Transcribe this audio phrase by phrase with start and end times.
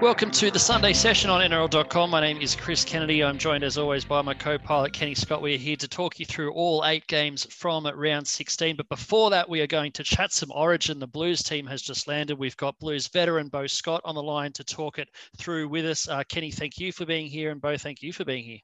[0.00, 2.10] Welcome to the Sunday session on NRL.com.
[2.10, 3.24] My name is Chris Kennedy.
[3.24, 5.42] I'm joined as always by my co pilot Kenny Scott.
[5.42, 8.76] We're here to talk you through all eight games from round 16.
[8.76, 11.00] But before that, we are going to chat some Origin.
[11.00, 12.38] The Blues team has just landed.
[12.38, 16.08] We've got Blues veteran Beau Scott on the line to talk it through with us.
[16.08, 18.60] Uh, Kenny, thank you for being here, and Beau, thank you for being here.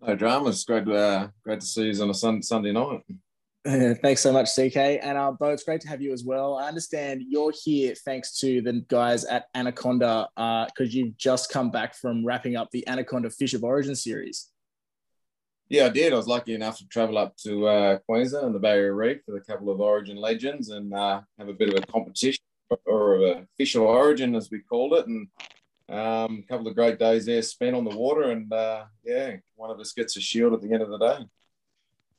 [0.00, 0.64] No dramas.
[0.64, 3.04] Great, uh, great to see you on a sun, Sunday night.
[3.66, 4.76] Thanks so much, CK.
[4.76, 6.56] And uh, Beau, it's great to have you as well.
[6.56, 11.70] I understand you're here thanks to the guys at Anaconda because uh, you've just come
[11.70, 14.50] back from wrapping up the Anaconda Fish of Origin series.
[15.68, 16.12] Yeah, I did.
[16.12, 19.42] I was lucky enough to travel up to uh, Queensland and the Barrier Reef with
[19.42, 22.42] a couple of Origin legends and uh, have a bit of a competition
[22.86, 25.28] or a fish of Origin, as we called it, and
[25.90, 28.30] um, a couple of great days there spent on the water.
[28.30, 31.18] And uh, yeah, one of us gets a shield at the end of the day.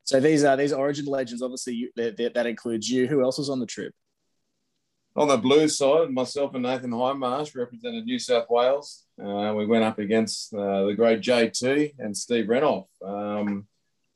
[0.10, 1.44] So these are these Origin legends.
[1.44, 3.06] Obviously, you, that, that includes you.
[3.06, 3.94] Who else was on the trip?
[5.16, 9.06] On the Blues side, myself and Nathan Hindmarsh represented New South Wales.
[9.24, 12.88] Uh, we went up against uh, the great JT and Steve Renouf.
[13.06, 13.68] Um,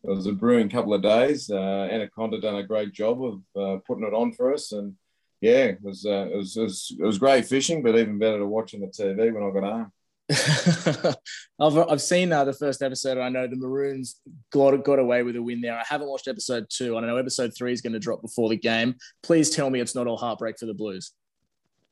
[0.04, 1.52] it was a brewing couple of days.
[1.52, 4.96] Uh, Anaconda done a great job of uh, putting it on for us, and
[5.42, 8.40] yeah, it was, uh, it was, it was it was great fishing, but even better
[8.40, 9.92] to watch on the TV when I got home.
[11.60, 13.18] I've, I've seen uh, the first episode.
[13.18, 14.22] I know the Maroons
[14.52, 15.78] got got away with a win there.
[15.78, 16.96] I haven't watched episode two.
[16.98, 18.96] I don't know episode three is going to drop before the game.
[19.22, 21.12] Please tell me it's not all heartbreak for the Blues.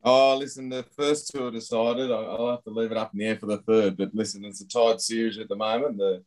[0.04, 2.10] Oh, listen, the first two are decided.
[2.10, 3.98] I'll have to leave it up in the air for the third.
[3.98, 5.98] But listen, it's a tied series at the moment.
[5.98, 6.24] The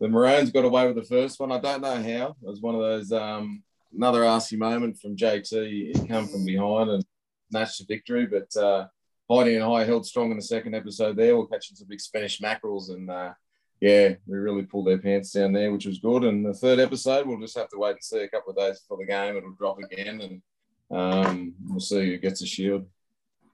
[0.00, 1.50] the Maroons got away with the first one.
[1.50, 2.36] I don't know how.
[2.42, 3.62] It was one of those um,
[3.96, 5.96] another arsey moment from JT.
[5.96, 7.04] He come from behind and
[7.50, 8.54] snatched the victory, but.
[8.54, 8.88] Uh,
[9.28, 11.36] Hindy and I held strong in the second episode there.
[11.36, 13.32] We're catching some big Spanish mackerels and uh,
[13.80, 16.24] yeah, we really pulled their pants down there, which was good.
[16.24, 18.80] And the third episode, we'll just have to wait and see a couple of days
[18.80, 19.36] before the game.
[19.36, 20.42] It'll drop again and
[20.90, 22.86] um, we'll see who gets a shield.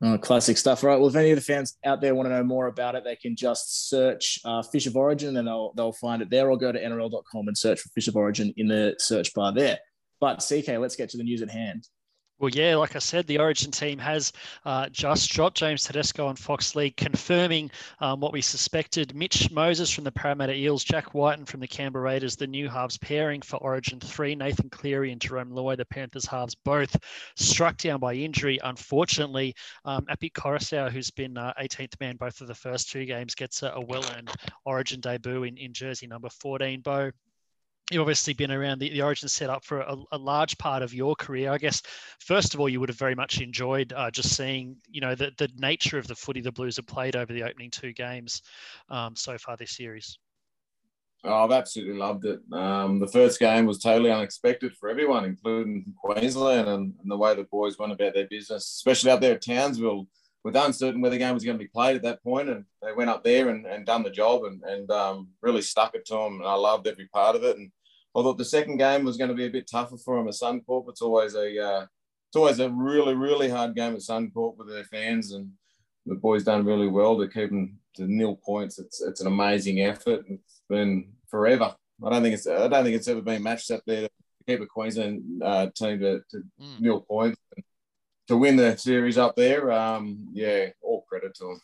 [0.03, 0.99] Oh, classic stuff, right?
[0.99, 3.17] Well, if any of the fans out there want to know more about it, they
[3.17, 6.73] can just search uh, Fish of Origin and they'll, they'll find it there or go
[6.73, 9.79] to NRL.com and search for Fish of Origin in the search bar there.
[10.21, 11.87] But CK, let's get to the news at hand.
[12.41, 14.33] Well, yeah, like I said, the Origin team has
[14.65, 19.15] uh, just dropped James Tedesco on Fox League, confirming um, what we suspected.
[19.15, 22.99] Mitch Moses from the Parramatta Eels, Jack Wighton from the Canberra Raiders, the new halves
[22.99, 26.97] pairing for Origin 3, Nathan Cleary and Jarome Luai, the Panthers halves, both
[27.37, 28.59] struck down by injury.
[28.65, 30.33] Unfortunately, um, Api
[30.91, 34.05] who's been uh, 18th man both of the first two games, gets a, a well
[34.17, 34.33] earned
[34.65, 36.81] Origin debut in, in jersey number 14.
[36.81, 37.13] Beau,
[37.91, 41.15] you've obviously been around the, the origin setup for a, a, large part of your
[41.15, 41.51] career.
[41.51, 41.83] I guess
[42.19, 45.33] first of all you would have very much enjoyed uh, just seeing you know the,
[45.37, 48.43] the nature of the footy the blues have played over the opening two games
[48.89, 50.19] um, so far this series.
[51.27, 52.41] Oh, i've absolutely loved it.
[52.53, 57.35] Um, the first game was totally unexpected for everyone including queensland and, and the way
[57.35, 60.07] the boys went about their business especially out there at townsville
[60.45, 62.93] with uncertain where the game was going to be played at that point, and they
[62.93, 66.15] went up there and, and done the job and, and um, really stuck it to
[66.15, 66.35] them.
[66.35, 67.57] And I loved every part of it.
[67.57, 67.73] And
[68.15, 70.35] I thought the second game was going to be a bit tougher for them at
[70.35, 70.89] Suncorp.
[70.89, 71.87] It's always a uh,
[72.29, 75.51] it's always a really really hard game at Suncorp with their fans, and
[76.05, 78.79] the boys done really well to keep them to nil points.
[78.79, 80.25] It's it's an amazing effort.
[80.29, 81.75] It's been forever.
[82.05, 84.11] I don't think it's I don't think it's ever been matched up there to
[84.47, 86.81] keep a Queensland uh, team to, to mm.
[86.81, 87.41] nil points
[88.29, 89.71] to win the series up there.
[89.73, 91.61] Um, yeah, all credit to them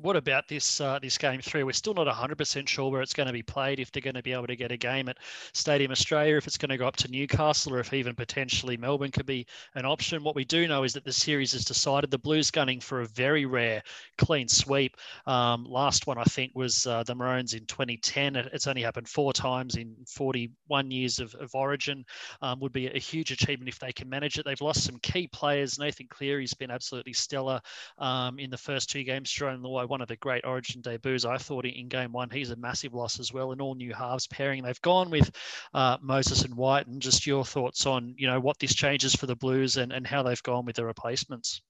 [0.00, 1.62] what about this uh, this game three?
[1.62, 3.80] We're still not 100% sure where it's going to be played.
[3.80, 5.18] If they're going to be able to get a game at
[5.52, 9.10] Stadium Australia, if it's going to go up to Newcastle, or if even potentially Melbourne
[9.10, 10.22] could be an option.
[10.22, 12.10] What we do know is that the series is decided.
[12.10, 13.82] The Blues gunning for a very rare
[14.18, 14.96] clean sweep.
[15.26, 18.36] Um, last one I think was uh, the Maroons in 2010.
[18.36, 22.04] It's only happened four times in 41 years of, of Origin.
[22.42, 24.44] Um, would be a huge achievement if they can manage it.
[24.44, 25.78] They've lost some key players.
[25.78, 27.60] Nathan Cleary's been absolutely stellar
[27.98, 29.30] um, in the first two games.
[29.30, 31.24] Jarome Luai one of the great Origin debuts.
[31.24, 33.52] I thought in game one, he's a massive loss as well.
[33.52, 35.30] In all new halves pairing, they've gone with
[35.74, 36.86] uh, Moses and White.
[36.86, 40.06] And just your thoughts on you know what this changes for the Blues and, and
[40.06, 41.62] how they've gone with the replacements.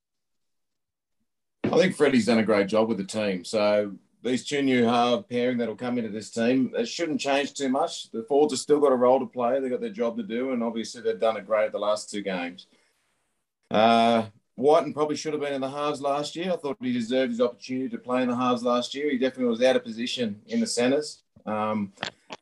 [1.65, 3.45] I think Freddie's done a great job with the team.
[3.45, 3.93] So
[4.23, 8.11] these two new half pairing that'll come into this team, it shouldn't change too much.
[8.11, 9.61] The Fords have still got a role to play.
[9.61, 12.11] They've got their job to do, and obviously they've done it great at the last
[12.11, 12.67] two games.
[13.71, 14.27] Uh,
[14.59, 16.53] Wighton probably should have been in the halves last year.
[16.53, 19.09] I thought he deserved his opportunity to play in the halves last year.
[19.09, 21.23] He definitely was out of position in the centres.
[21.47, 21.93] Um,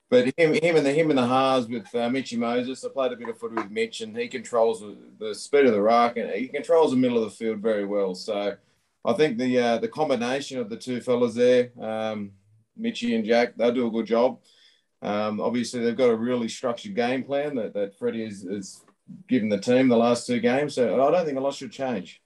[0.09, 3.13] but him, him and the him in the halves with uh, Mitchy Moses, I played
[3.13, 4.83] a bit of footy with Mitch, and he controls
[5.19, 8.15] the speed of the rock, and he controls the middle of the field very well.
[8.15, 8.57] So
[9.05, 12.31] I think the uh, the combination of the two fellas there, um,
[12.79, 14.39] Mitchy and Jack, they'll do a good job.
[15.03, 18.83] Um, obviously, they've got a really structured game plan that, that Freddie is
[19.29, 20.75] given the team the last two games.
[20.75, 22.20] So I don't think a lot should change.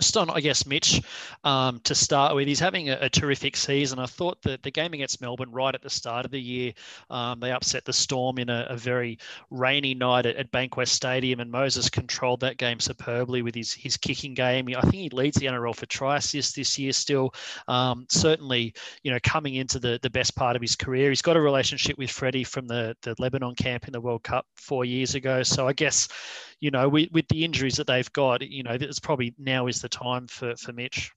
[0.00, 1.02] Just on, I guess, Mitch,
[1.44, 3.98] um, to start with, he's having a, a, terrific season.
[3.98, 6.72] I thought that the game against Melbourne right at the start of the year,
[7.10, 9.18] um, they upset the Storm in a, a very
[9.50, 13.96] rainy night at, at, Bankwest Stadium, and Moses controlled that game superbly with his his
[13.96, 14.68] kicking game.
[14.76, 17.34] I think he leads the NRL for try assists this year still.
[17.68, 21.10] Um, certainly, you know, coming into the, the best part of his career.
[21.10, 24.46] He's got a relationship with Freddie from the, the Lebanon camp in the World Cup
[24.56, 25.42] four years ago.
[25.42, 26.08] So I guess,
[26.60, 29.80] you know, with, with the injuries that they've got, you know, it's probably now is
[29.80, 31.12] the time for, for Mitch.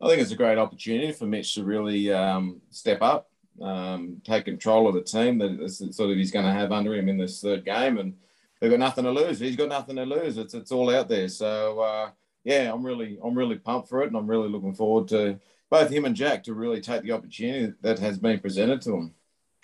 [0.00, 3.30] I think it's a great opportunity for Mitch to really um, step up,
[3.60, 7.08] um, take control of the team that sort of he's going to have under him
[7.08, 8.14] in this third game, and
[8.60, 9.38] they've got nothing to lose.
[9.38, 10.38] He's got nothing to lose.
[10.38, 11.28] It's it's all out there.
[11.28, 12.10] So uh,
[12.42, 15.38] yeah, I'm really I'm really pumped for it, and I'm really looking forward to
[15.70, 19.14] both him and Jack to really take the opportunity that has been presented to them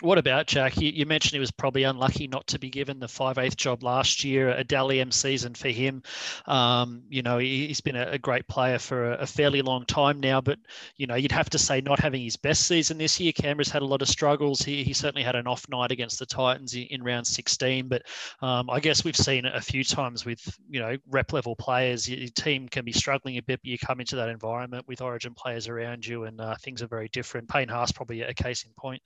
[0.00, 0.76] what about Jack?
[0.76, 3.82] You, you, mentioned he was probably unlucky not to be given the five eighth job
[3.82, 6.02] last year, a Dally M season for him.
[6.46, 9.84] Um, you know, he, has been a, a, great player for a, a, fairly long
[9.86, 10.58] time now, but
[10.96, 13.32] you know, you'd have to say not having his best season this year.
[13.32, 14.62] Canberra's had a lot of struggles.
[14.62, 18.02] He, he certainly had an off night against the Titans in, in round 16, but
[18.40, 20.40] um, I guess we've seen it a few times with
[20.70, 22.08] you know rep level players.
[22.08, 25.34] Your team can be struggling a bit, but you come into that environment with Origin
[25.34, 27.48] players around you, and uh, things are very different.
[27.48, 29.02] Payne Haas probably a case in point.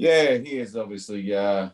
[0.00, 1.68] Yeah, he has obviously uh,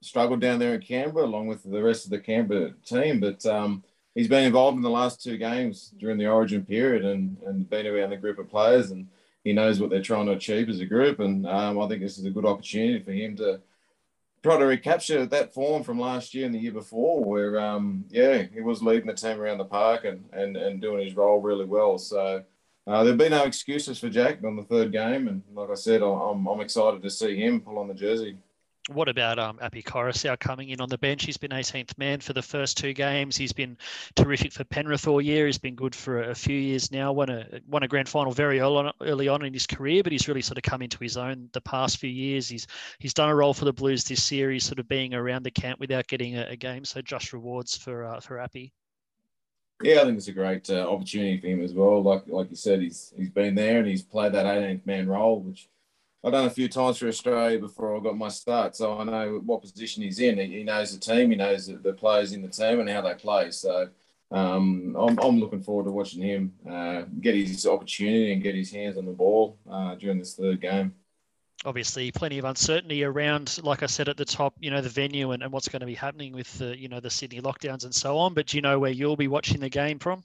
[0.00, 3.82] struggled down there in Canberra along with the rest of the Canberra team, but um,
[4.14, 7.88] he's been involved in the last two games during the Origin period and, and been
[7.88, 9.08] around the group of players, and
[9.42, 11.18] he knows what they're trying to achieve as a group.
[11.18, 13.60] And um, I think this is a good opportunity for him to
[14.44, 18.44] try to recapture that form from last year and the year before, where um, yeah,
[18.54, 21.64] he was leading the team around the park and and and doing his role really
[21.64, 21.98] well.
[21.98, 22.44] So
[22.88, 26.02] uh, there'll be no excuses for Jack on the third game, and like I said,
[26.02, 28.38] I'm, I'm excited to see him pull on the jersey.
[28.88, 31.26] What about um, Api Koroisau coming in on the bench?
[31.26, 33.36] He's been 18th man for the first two games.
[33.36, 33.76] He's been
[34.16, 35.44] terrific for Penrith all year.
[35.44, 37.12] He's been good for a few years now.
[37.12, 40.12] Won a won a grand final very early on, early on in his career, but
[40.12, 42.48] he's really sort of come into his own the past few years.
[42.48, 42.66] He's
[42.98, 45.78] he's done a role for the Blues this series, sort of being around the camp
[45.78, 46.86] without getting a, a game.
[46.86, 48.72] So just rewards for uh, for Api.
[49.80, 52.02] Yeah, I think it's a great uh, opportunity for him as well.
[52.02, 55.40] Like like you said, he's he's been there and he's played that 18th man role,
[55.40, 55.68] which
[56.24, 58.76] I've done a few times for Australia before I got my start.
[58.76, 60.38] So I know what position he's in.
[60.38, 63.14] He, he knows the team, he knows the players in the team and how they
[63.14, 63.50] play.
[63.52, 63.88] So
[64.32, 68.72] um, I'm, I'm looking forward to watching him uh, get his opportunity and get his
[68.72, 70.94] hands on the ball uh, during this third game
[71.64, 75.32] obviously plenty of uncertainty around, like I said at the top, you know, the venue
[75.32, 77.94] and, and what's going to be happening with the, you know, the Sydney lockdowns and
[77.94, 78.34] so on.
[78.34, 80.22] But do you know where you'll be watching the game from?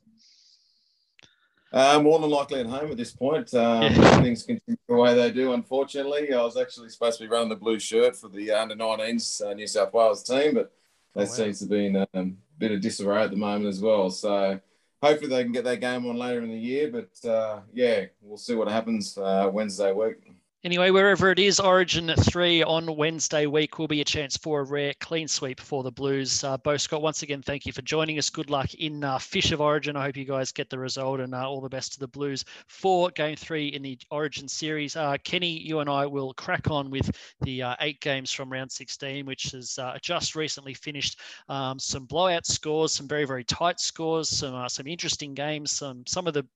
[1.72, 3.52] Uh, more than likely at home at this point.
[3.56, 4.22] Um, yeah.
[4.22, 6.32] Things continue the way they do, unfortunately.
[6.32, 9.54] I was actually supposed to be running the blue shirt for the under 19s uh,
[9.56, 10.72] New South Wales team, but
[11.16, 11.32] that oh, wow.
[11.32, 14.12] seems to be in a um, bit of disarray at the moment as well.
[14.12, 14.60] So
[15.02, 16.92] hopefully they can get that game on later in the year.
[16.92, 20.33] But uh, yeah, we'll see what happens uh, Wednesday week.
[20.66, 24.64] Anyway, wherever it is, Origin 3 on Wednesday week will be a chance for a
[24.64, 26.42] rare clean sweep for the Blues.
[26.42, 28.30] Uh, Beau Scott, once again, thank you for joining us.
[28.30, 29.98] Good luck in uh, Fish of Origin.
[29.98, 32.46] I hope you guys get the result and uh, all the best to the Blues
[32.70, 34.96] for game three in the Origin series.
[34.96, 37.12] Uh, Kenny, you and I will crack on with
[37.42, 41.20] the uh, eight games from round 16, which has uh, just recently finished.
[41.50, 46.26] Um, some blowout scores, some very, very tight scores, some, some interesting games, some, some
[46.26, 46.48] of the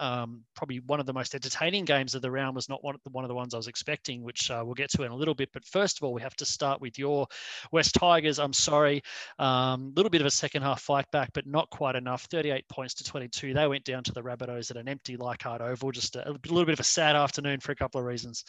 [0.00, 3.02] um, probably one of the most entertaining games of the round was not one of
[3.04, 5.14] the, one of the ones I was expecting, which uh, we'll get to in a
[5.14, 5.50] little bit.
[5.52, 7.26] But first of all, we have to start with your
[7.70, 8.38] Wests Tigers.
[8.38, 9.02] I'm sorry,
[9.38, 12.24] a um, little bit of a second half fight back, but not quite enough.
[12.30, 13.52] 38 points to 22.
[13.52, 15.92] They went down to the Rabbitohs at an empty Leichhardt Oval.
[15.92, 18.44] Just a, a little bit of a sad afternoon for a couple of reasons.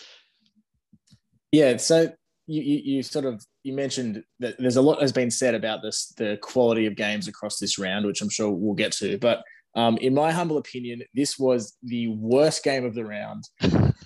[1.52, 2.10] Yeah, so
[2.48, 5.82] you, you, you, sort of you mentioned that there's a lot has been said about
[5.82, 9.18] this the quality of games across this round, which I'm sure we'll get to.
[9.18, 9.44] But
[9.76, 13.44] um, in my humble opinion, this was the worst game of the round.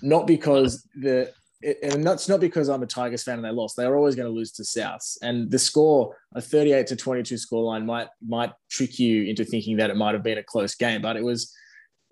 [0.02, 1.32] Not because the
[1.62, 3.76] and that's not because I'm a Tigers fan and they lost.
[3.76, 5.16] They were always going to lose to Souths.
[5.22, 9.90] And the score, a 38 to 22 scoreline, might might trick you into thinking that
[9.90, 11.02] it might have been a close game.
[11.02, 11.52] But it was,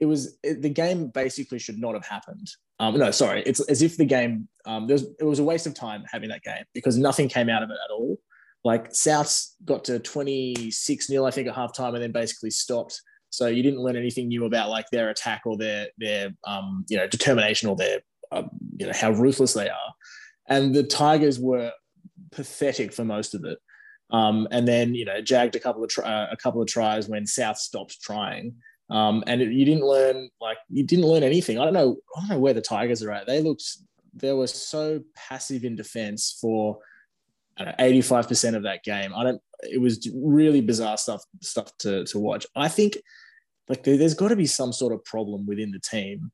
[0.00, 2.48] it was it, the game basically should not have happened.
[2.80, 5.66] Um, no, sorry, it's as if the game um, there was, it was a waste
[5.66, 8.18] of time having that game because nothing came out of it at all.
[8.64, 13.00] Like Souths got to 26 nil, I think, at halftime, and then basically stopped
[13.34, 16.96] so you didn't learn anything new about like their attack or their their um, you
[16.96, 18.00] know determination or their
[18.32, 18.44] uh,
[18.76, 19.94] you know how ruthless they are.
[20.48, 21.72] And the Tigers were
[22.30, 23.58] pathetic for most of it.
[24.10, 27.08] Um, and then you know jagged a couple of tri- uh, a couple of tries
[27.08, 28.54] when South stopped trying.
[28.90, 31.58] Um, and it, you didn't learn like you didn't learn anything.
[31.58, 31.96] I don't know.
[32.16, 33.26] I don't know where the Tigers are at.
[33.26, 33.64] They looked
[34.14, 36.78] they were so passive in defense for
[37.78, 39.12] eighty five percent of that game.
[39.14, 42.46] I don't it was really bizarre stuff stuff to to watch.
[42.54, 42.98] I think
[43.68, 46.30] like there, has got to be some sort of problem within the team,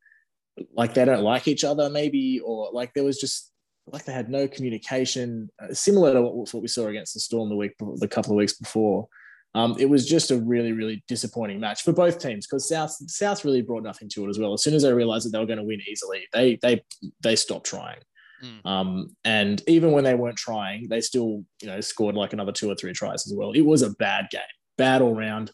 [0.75, 3.52] like they don't like each other maybe, or like there was just
[3.87, 7.49] like they had no communication, uh, similar to what, what we saw against the Storm
[7.49, 9.08] the week the couple of weeks before.
[9.54, 13.44] Um, it was just a really, really disappointing match for both teams because South South
[13.44, 14.52] really brought nothing to it as well.
[14.52, 16.82] As soon as they realized that they were going to win easily, they they
[17.20, 17.99] they stopped trying.
[18.42, 18.66] Mm.
[18.66, 22.70] Um, and even when they weren't trying, they still you know scored like another two
[22.70, 23.52] or three tries as well.
[23.52, 24.40] It was a bad game,
[24.78, 25.50] bad all round.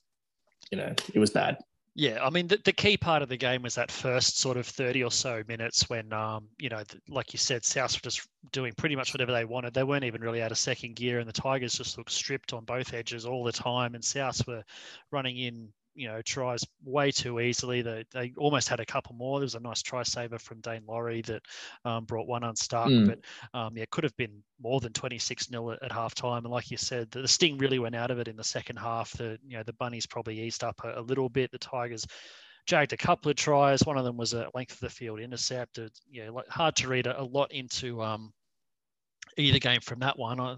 [0.70, 1.58] You know, it was bad.
[1.98, 4.66] Yeah, I mean, the, the key part of the game was that first sort of
[4.66, 8.74] 30 or so minutes when, um, you know, like you said, South were just doing
[8.76, 9.72] pretty much whatever they wanted.
[9.72, 12.66] They weren't even really out of second gear, and the Tigers just looked stripped on
[12.66, 13.94] both edges all the time.
[13.94, 14.62] And South were
[15.10, 17.82] running in you know, tries way too easily.
[17.82, 19.38] They, they almost had a couple more.
[19.38, 21.42] There was a nice try saver from Daine Laurie that
[21.84, 23.06] um, brought one unstuck, mm.
[23.06, 26.38] but um, yeah, could have been more than 26 nil at, at halftime.
[26.38, 28.76] And like you said, the, the, sting really went out of it in the second
[28.76, 29.12] half.
[29.12, 31.50] The you know the bunnies probably eased up a, a little bit.
[31.50, 32.06] The Tigers
[32.66, 33.84] jagged a couple of tries.
[33.84, 35.78] One of them was a length of the field intercept.
[35.78, 38.32] It, yeah, hard to read a, a lot into um,
[39.36, 40.40] either game from that one.
[40.40, 40.56] I,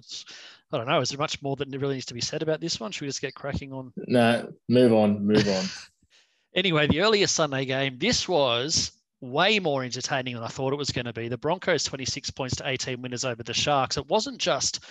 [0.73, 1.01] don't know.
[1.01, 2.93] Is there much more that really needs to be said about this one?
[2.93, 3.93] Should we just get cracking on?
[4.07, 5.65] No, move on, move on.
[6.55, 10.91] anyway, the earlier Sunday game, this was way more entertaining than I thought it was
[10.91, 11.29] going to be.
[11.29, 13.97] The Broncos 26 points to 18 winners over the Sharks.
[13.97, 14.85] It wasn't just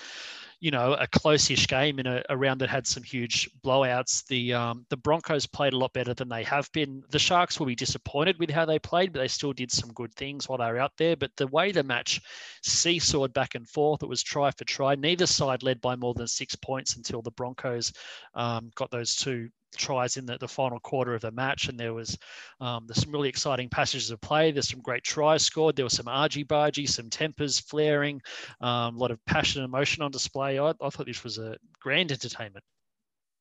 [0.59, 4.25] you know, a close-ish game in a, a, round that had some huge blowouts.
[4.25, 7.03] The um, the Broncos played a lot better than they have been.
[7.09, 10.13] The Sharks will be disappointed with how they played, but they still did some good
[10.15, 11.15] things while they were out there.
[11.15, 12.21] But the way the match
[12.63, 14.95] seesawed back and forth, it was try for try.
[14.95, 17.93] Neither side led by more than six points until the Broncos
[18.33, 21.93] um, got those two tries in the, the final quarter of the match, and there
[21.93, 22.17] was
[22.59, 24.51] um, there's some really exciting passages of play.
[24.51, 25.75] There's some great tries scored.
[25.75, 28.21] There was some argy bargy, some tempers flaring,
[28.61, 30.59] um, a lot of passion and emotion on display.
[30.59, 32.63] I, I thought this was a grand entertainment.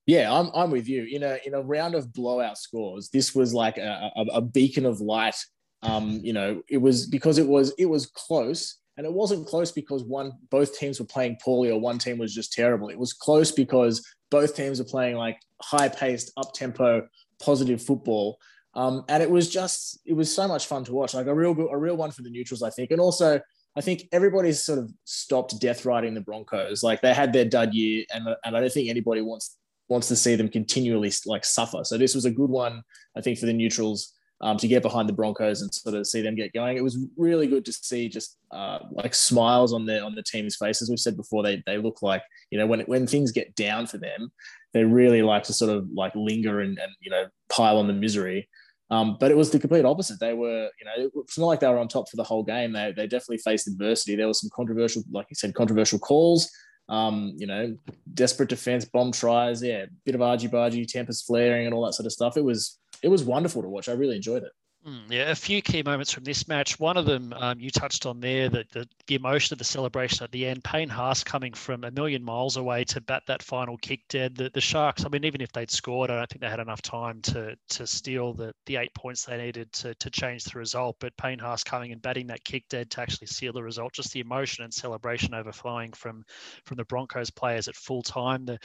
[0.07, 1.05] Yeah, I'm, I'm with you.
[1.05, 4.87] In a in a round of blowout scores, this was like a, a, a beacon
[4.87, 5.37] of light.
[5.83, 9.73] Um, you know, it was because it was it was close, and it wasn't close
[9.73, 12.89] because one both teams were playing poorly or one team was just terrible.
[12.89, 17.07] It was close because both teams are playing like high paced, up tempo,
[17.43, 18.39] positive football.
[18.75, 21.15] Um, and it was just, it was so much fun to watch.
[21.15, 22.91] Like a real, a real one for the neutrals, I think.
[22.91, 23.41] And also,
[23.77, 26.83] I think everybody's sort of stopped death riding the Broncos.
[26.83, 29.57] Like they had their dud year, and, and I don't think anybody wants
[29.89, 31.85] wants to see them continually like suffer.
[31.85, 32.83] So this was a good one,
[33.17, 36.21] I think, for the neutrals um, to get behind the Broncos and sort of see
[36.21, 36.77] them get going.
[36.77, 40.57] It was really good to see just uh, like smiles on the on the team's
[40.57, 40.91] faces.
[40.91, 43.99] We've said before they they look like you know when when things get down for
[43.99, 44.31] them,
[44.73, 47.93] they really like to sort of like linger and, and you know pile on the
[47.93, 48.49] misery.
[48.91, 50.21] Um, but it was the complete opposite.
[50.21, 52.73] They were, you know, it's not like they were on top for the whole game.
[52.73, 54.15] They, they definitely faced adversity.
[54.15, 56.49] There was some controversial, like you said, controversial calls.
[56.89, 57.77] Um, you know,
[58.15, 62.07] desperate defense, bomb tries, yeah, bit of argy bargy, tempers flaring, and all that sort
[62.07, 62.37] of stuff.
[62.37, 63.89] It was it was wonderful to watch.
[63.89, 64.53] I really enjoyed it.
[64.87, 66.79] Mm, yeah, a few key moments from this match.
[66.79, 70.23] One of them um, you touched on there, that the, the emotion of the celebration
[70.23, 70.63] at the end.
[70.63, 74.37] Payne Haas coming from a million miles away to bat that final kick dead.
[74.37, 76.83] The, the Sharks, I mean, even if they'd scored, I don't think they had enough
[76.83, 80.95] time to to steal the, the eight points they needed to, to change the result.
[81.01, 84.13] But Payne Haas coming and batting that kick dead to actually seal the result, just
[84.13, 86.23] the emotion and celebration overflowing from
[86.65, 88.45] from the Broncos players at full time.
[88.45, 88.61] The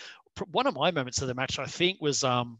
[0.51, 2.59] one of my moments of the match, I think, was um,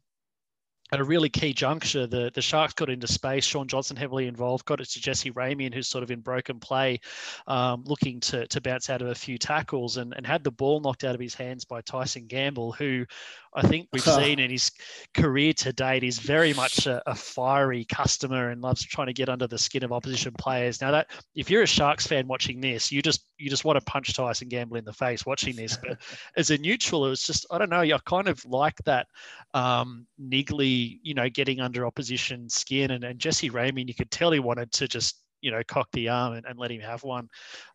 [0.91, 3.45] at a really key juncture, the, the Sharks got into space.
[3.45, 6.99] Shaun Johnson heavily involved, got it to Jesse Ramien, who's sort of in broken play,
[7.47, 10.81] um, looking to, to bounce out of a few tackles and, and had the ball
[10.81, 13.05] knocked out of his hands by Tyson Gamble, who
[13.53, 14.71] I think we've seen in his
[15.13, 19.27] career to date is very much a, a, fiery customer and loves trying to get
[19.27, 20.79] under the skin of opposition players.
[20.79, 23.83] Now that if you're a Sharks fan watching this, you just you just want to
[23.83, 25.77] punch Tyson Gamble in the face watching this.
[25.77, 25.97] But
[26.37, 27.81] as a neutral, it was just I don't know.
[27.81, 29.07] I kind of like that
[29.53, 32.91] um, niggly, you know, getting under opposition skin.
[32.91, 36.09] And, and Jesse Ramien, you could tell he wanted to just you know cock the
[36.09, 37.27] arm and, and let him have one.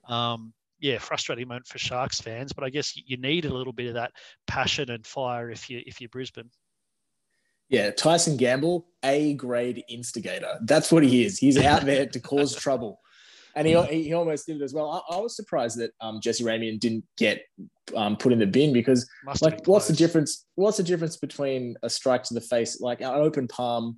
[0.09, 3.89] Um, yeah, frustrating moment for Sharks fans, but I guess you need a little bit
[3.89, 4.13] of that
[4.47, 6.51] passion and fire if you if you're Brisbane.
[7.69, 10.59] Yeah, Tyson Gamble, A grade instigator.
[10.63, 11.39] That's what he is.
[11.39, 13.01] He's out there to cause trouble.
[13.57, 15.03] And he, he almost did it as well.
[15.11, 17.43] I, I was surprised that um, Jesse Ramien didn't get
[17.97, 20.45] um, put in the bin because, Must like, what's the difference?
[20.57, 23.97] What's the difference between a strike to the face, like an open palm,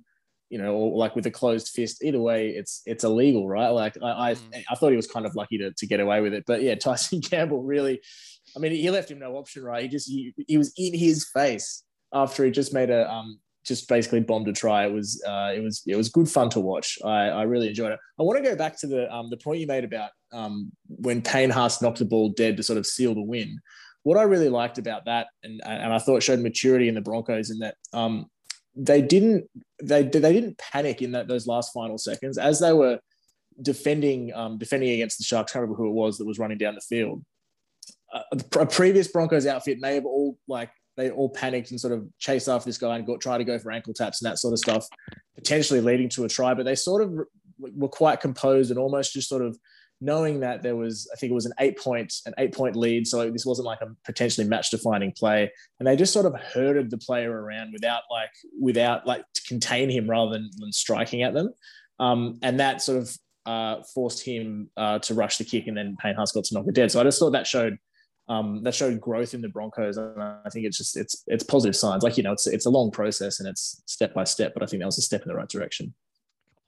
[0.49, 2.03] you know, or like with a closed fist.
[2.03, 3.69] Either way, it's it's illegal, right?
[3.69, 4.63] Like I I, mm.
[4.69, 6.75] I thought he was kind of lucky to, to get away with it, but yeah,
[6.81, 8.01] Tyson Gamble really,
[8.55, 9.83] I mean, he left him no option, right?
[9.83, 13.39] He just he, he was in his face after he just made a um
[13.69, 14.85] just basically bombed a try.
[14.85, 16.97] It was uh, it was it was good fun to watch.
[17.05, 17.99] I, I really enjoyed it.
[18.19, 21.21] I want to go back to the um, the point you made about um, when
[21.21, 23.57] Payne Haas knocked the ball dead to sort of seal the win.
[24.03, 27.51] what I really liked about that, and and I thought showed maturity in the Broncos
[27.51, 28.25] in that um,
[28.75, 29.49] they didn't
[29.81, 32.99] they they didn't panic in that those last final seconds as they were
[33.61, 35.51] defending um, defending against the Sharks.
[35.51, 37.23] I can't remember who it was that was running down the field.
[38.11, 38.23] Uh,
[38.59, 42.49] a previous Broncos outfit may have all like they all panicked and sort of chased
[42.49, 44.59] after this guy and got try to go for ankle taps and that sort of
[44.59, 44.85] stuff,
[45.35, 46.53] potentially leading to a try.
[46.53, 47.13] But they sort of
[47.57, 49.57] were quite composed and almost just sort of
[50.01, 53.07] knowing that there was, I think it was an eight point, an eight point lead.
[53.07, 55.49] So this wasn't like a potentially match defining play.
[55.79, 59.89] And they just sort of herded the player around without like, without like to contain
[59.89, 61.53] him rather than, than striking at them.
[61.99, 65.95] Um, and that sort of uh, forced him uh, to rush the kick and then
[65.97, 66.91] Payne Haas got to knock it dead.
[66.91, 67.77] So I just thought that showed
[68.29, 71.75] um, that showed growth in the Broncos, and I think it's just it's it's positive
[71.75, 72.03] signs.
[72.03, 74.67] Like you know, it's it's a long process and it's step by step, but I
[74.67, 75.93] think that was a step in the right direction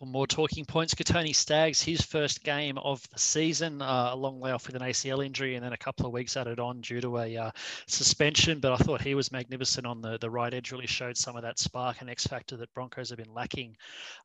[0.05, 0.95] more talking points.
[0.95, 4.81] Kotoni Staggs, his first game of the season, uh, a long way off with an
[4.81, 7.51] ACL injury, and then a couple of weeks added on due to a uh,
[7.87, 8.59] suspension.
[8.59, 11.43] But I thought he was magnificent on the, the right edge, really showed some of
[11.43, 13.77] that spark and X factor that Broncos have been lacking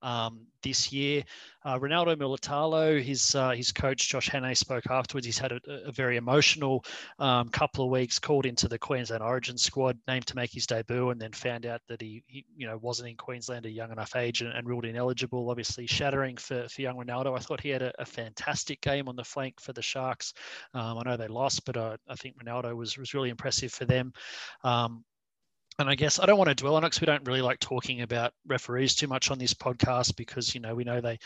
[0.03, 1.25] um, this year.
[1.67, 5.27] Uh, Ronaldo Mulitalo, his uh, his coach Josh Hannay spoke afterwards.
[5.27, 6.85] He's had a, a very emotional
[7.19, 8.21] um, couple of weeks.
[8.21, 11.81] Called into the Queensland Origin squad, named to make his debut, and then found out
[11.89, 14.69] that he, he you know wasn't in Queensland at a young enough age and, and
[14.69, 15.51] ruled ineligible.
[15.51, 17.37] Obviously shattering for, for young Ronaldo.
[17.37, 20.35] I thought he had a, a fantastic game on the flank for the Sharks.
[20.73, 23.87] Um, I know they lost, but uh, I think Ronaldo was was really impressive for
[23.87, 24.13] them.
[24.63, 25.03] Um,
[25.79, 27.61] and I guess I don't want to dwell on it because we don't really like
[27.61, 31.19] talking about referees too much on this podcast because you know we know they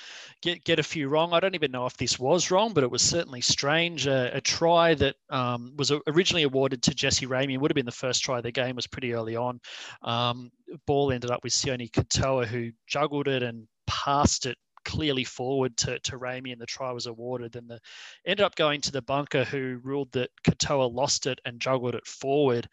[0.42, 1.32] get get a few wrong.
[1.32, 4.06] I don't even know if this was wrong, but it was certainly strange.
[4.06, 7.92] A, a try that um, was originally awarded to Jesse Ramien would have been the
[7.92, 8.74] first try of the game.
[8.74, 9.60] Was pretty early on.
[10.02, 10.50] Um,
[10.86, 15.98] ball ended up with Sione Katoa who juggled it and passed it clearly forward to,
[16.00, 17.52] to Ramien and the try was awarded.
[17.52, 17.78] Then the
[18.26, 22.06] ended up going to the bunker who ruled that Katoa lost it and juggled it
[22.06, 22.68] forward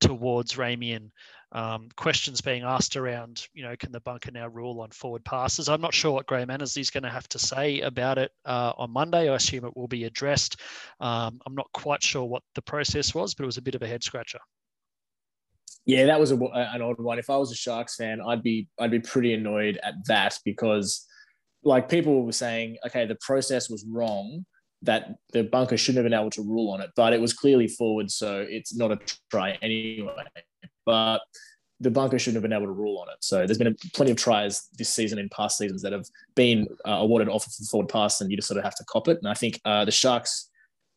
[0.00, 1.10] towards Ramien.
[1.50, 5.68] Um, questions being asked around, you know, can the bunker now rule on forward passes?
[5.70, 8.72] I'm not sure what Graham Annesley is going to have to say about it uh,
[8.76, 9.30] on Monday.
[9.30, 10.60] I assume it will be addressed.
[11.00, 13.82] Um, I'm not quite sure what the process was, but it was a bit of
[13.82, 14.40] a head scratcher.
[15.86, 17.18] Yeah, that was a, an odd one.
[17.18, 21.06] If I was a Sharks fan, I'd be I'd be pretty annoyed at that because,
[21.62, 24.44] like, people were saying, okay, the process was wrong,
[24.82, 27.68] that the bunker shouldn't have been able to rule on it, but it was clearly
[27.68, 28.98] forward, so it's not a
[29.30, 30.24] try anyway.
[30.86, 31.20] But
[31.80, 33.16] the bunker shouldn't have been able to rule on it.
[33.20, 36.92] So there's been plenty of tries this season in past seasons that have been uh,
[36.92, 39.18] awarded off of the forward pass, and you just sort of have to cop it.
[39.18, 40.50] And I think uh, the Sharks,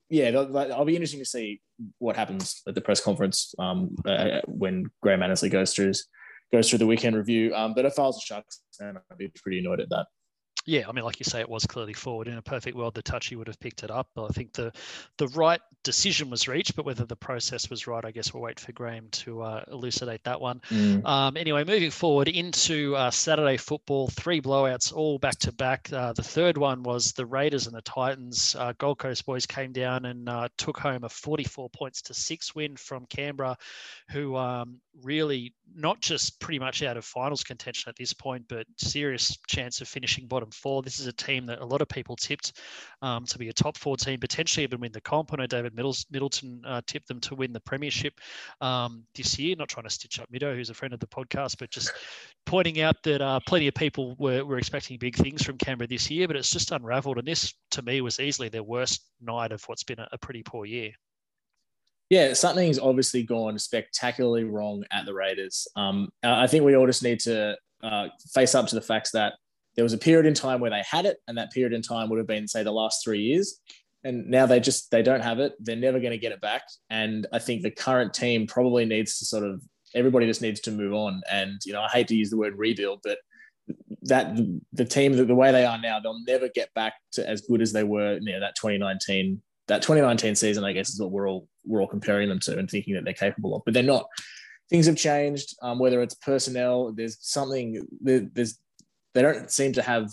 [0.10, 1.62] yeah, I'll be interesting to see
[1.98, 5.94] what happens at the press conference um, uh, when Graham Annesley goes through
[6.52, 7.56] goes through the weekend review.
[7.56, 10.08] Um, but if I was a Sharks fan, I'd be pretty annoyed at that
[10.66, 12.28] yeah, I mean, like you say, it was clearly forward.
[12.28, 14.10] In a perfect world, the touchy would have picked it up.
[14.16, 14.72] But I think the
[15.18, 18.60] the right decision was reached, but whether the process was right, I guess we'll wait
[18.60, 20.62] for Graham to uh, elucidate that one.
[20.70, 21.06] Mm.
[21.06, 25.92] Um, anyway, moving forward into uh, Saturday football, three blowouts all back to back.
[25.92, 28.56] Uh, the third one was the Raiders and the Titans.
[28.58, 32.54] Uh, Gold Coast boys came down and uh, took home a 44 points to six
[32.54, 33.58] win from Canberra,
[34.12, 38.66] who um, really not just pretty much out of finals contention at this point, but
[38.78, 40.82] serious chance of finishing bottom four.
[40.82, 42.60] This is a team that a lot of people tipped
[43.02, 45.32] um, to be a top four team, potentially even win the comp.
[45.34, 48.20] I know David Middleton uh, tipped them to win the premiership
[48.60, 49.56] um, this year.
[49.56, 51.92] Not trying to stitch up Mido, who's a friend of the podcast, but just
[52.46, 56.12] pointing out that uh, plenty of people were, were expecting big things from Canberra this
[56.12, 57.18] year, but it's just unravelled.
[57.18, 60.44] And this, to me, was easily their worst night of what's been a, a pretty
[60.44, 60.92] poor year
[62.12, 65.66] yeah, something's obviously gone spectacularly wrong at the Raiders.
[65.78, 69.36] Um, I think we all just need to uh, face up to the facts that
[69.78, 72.10] there was a period in time where they had it, and that period in time
[72.10, 73.62] would have been, say, the last three years.
[74.04, 75.54] And now they just they don't have it.
[75.62, 76.64] They're never going to get it back.
[76.90, 79.64] And I think the current team probably needs to sort of
[79.96, 81.22] everybody just needs to move on.
[81.32, 83.20] And you know, I hate to use the word rebuild, but
[84.02, 84.36] that
[84.74, 87.72] the team the way they are now, they'll never get back to as good as
[87.72, 88.18] they were.
[88.20, 91.88] You know, that 2019 that 2019 season, I guess, is what we're all we're all
[91.88, 94.06] comparing them to and thinking that they're capable of, but they're not.
[94.70, 95.56] Things have changed.
[95.62, 97.86] Um, whether it's personnel, there's something.
[98.02, 98.58] There's
[99.14, 100.10] they don't seem to have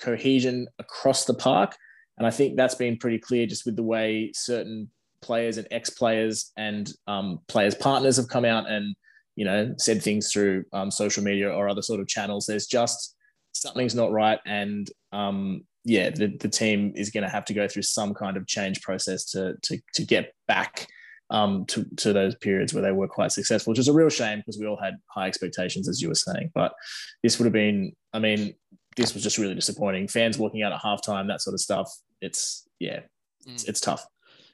[0.00, 1.76] cohesion across the park,
[2.18, 4.90] and I think that's been pretty clear just with the way certain
[5.22, 8.94] players and ex players and um, players partners have come out and
[9.36, 12.46] you know said things through um, social media or other sort of channels.
[12.46, 13.16] There's just
[13.52, 17.68] something's not right, and um, yeah, the, the team is going to have to go
[17.68, 20.88] through some kind of change process to to, to get back
[21.30, 24.38] um, to, to those periods where they were quite successful, which is a real shame
[24.38, 26.50] because we all had high expectations, as you were saying.
[26.54, 26.74] But
[27.22, 28.54] this would have been, I mean,
[28.96, 30.08] this was just really disappointing.
[30.08, 31.92] Fans walking out at halftime, that sort of stuff.
[32.20, 33.00] It's yeah,
[33.46, 33.68] it's, mm.
[33.68, 34.06] it's tough.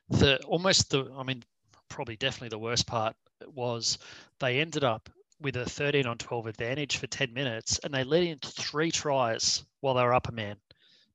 [0.08, 1.42] The almost the, I mean,
[1.88, 3.14] probably definitely the worst part
[3.46, 3.98] was
[4.38, 5.08] they ended up
[5.40, 9.64] with a 13 on 12 advantage for 10 minutes and they let in three tries
[9.80, 10.56] while they were up a man.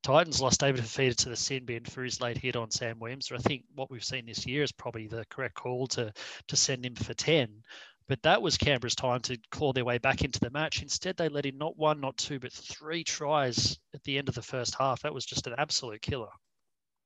[0.06, 3.32] Titans lost David Fifita to the sin bin for his late hit on Sam Williams.
[3.34, 6.14] I think what we've seen this year is probably the correct call to
[6.48, 7.50] to send him for 10.
[8.08, 10.84] But that was Canberra's time to claw their way back into the match.
[10.84, 14.36] Instead, they let in not one, not two, but three tries at the end of
[14.36, 15.02] the first half.
[15.02, 16.30] That was just an absolute killer.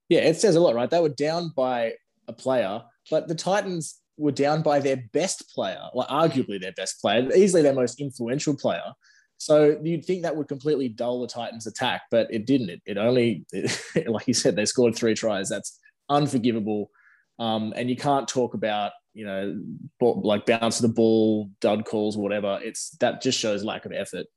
[0.09, 0.89] Yeah, it says a lot, right?
[0.89, 1.93] They were down by
[2.27, 6.99] a player, but the Titans were down by their best player, or arguably their best
[6.99, 8.91] player, easily their most influential player.
[9.39, 12.69] So you'd think that would completely dull the Titans' attack, but it didn't.
[12.69, 15.47] It, it only, it, like you said, they scored three tries.
[15.47, 16.91] That's unforgivable.
[17.39, 19.57] Um, and you can't talk about, you know,
[20.01, 22.59] like bounce of the ball, dud calls, whatever.
[22.61, 24.27] It's that just shows lack of effort.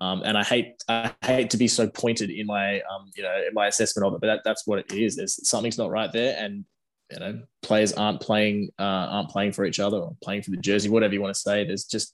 [0.00, 3.36] Um, and I hate I hate to be so pointed in my um, you know
[3.36, 5.16] in my assessment of it, but that, that's what it is.
[5.16, 6.64] There's something's not right there, and
[7.12, 10.56] you know players aren't playing uh, aren't playing for each other or playing for the
[10.56, 11.64] jersey, whatever you want to say.
[11.64, 12.12] There's just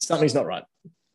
[0.00, 0.64] something's not right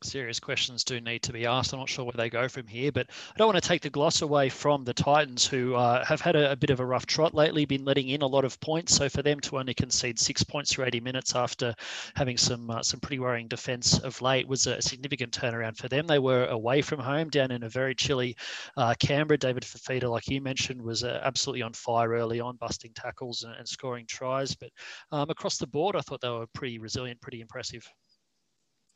[0.03, 1.73] serious questions do need to be asked.
[1.73, 3.89] I'm not sure where they go from here, but I don't want to take the
[3.89, 7.05] gloss away from the Titans, who uh, have had a, a, bit of a rough
[7.05, 8.95] trot lately, been letting in a lot of points.
[8.95, 11.73] So for them to only concede six points for 80 minutes after
[12.15, 16.05] having some uh, some pretty worrying defence of late was a significant turnaround for them.
[16.07, 18.37] They were away from home, down in a very chilly
[18.77, 19.37] uh, Canberra.
[19.37, 23.55] David Fifita, like you mentioned, was uh, absolutely on fire early on, busting tackles and,
[23.55, 24.55] and scoring tries.
[24.55, 24.69] But
[25.11, 27.87] um, across the board, I thought they were pretty resilient, pretty impressive.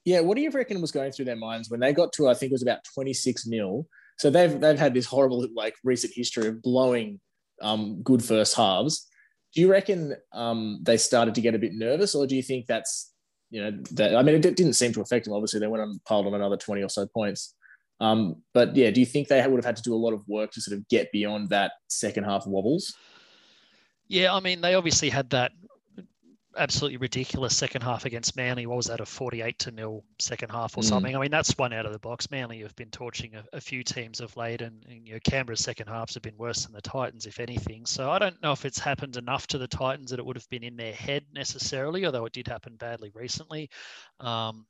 [0.06, 2.34] Yeah, what do you reckon was going through their minds when they got to I
[2.34, 3.88] think it was about 26 nil?
[4.18, 7.20] So they've they've had this horrible like recent history of blowing
[7.62, 9.08] um, good first halves.
[9.54, 12.66] Do you reckon um, they started to get a bit nervous, or do you think
[12.68, 13.12] that's
[13.50, 15.34] you know that I mean it didn't seem to affect them.
[15.34, 17.56] Obviously, they went on piled on another 20 or so points.
[18.00, 20.28] Um, but yeah, do you think they would have had to do a lot of
[20.28, 22.96] work to sort of get beyond that second half wobbles?
[24.08, 25.52] Yeah, I mean, they obviously had that
[26.58, 28.66] absolutely ridiculous second half against Manly.
[28.66, 30.86] What was that, a 48 to nil second half or mm.
[30.86, 31.16] something?
[31.16, 32.30] I mean, that's one out of the box.
[32.32, 35.64] Manly have been torching a, a few teams of late, and, and, you know, Canberra's
[35.64, 37.86] second halves have been worse than the Titans, if anything.
[37.86, 40.50] So I don't know if it's happened enough to the Titans that it would have
[40.50, 43.70] been in their head necessarily, although it did happen badly recently.
[44.20, 44.66] Um,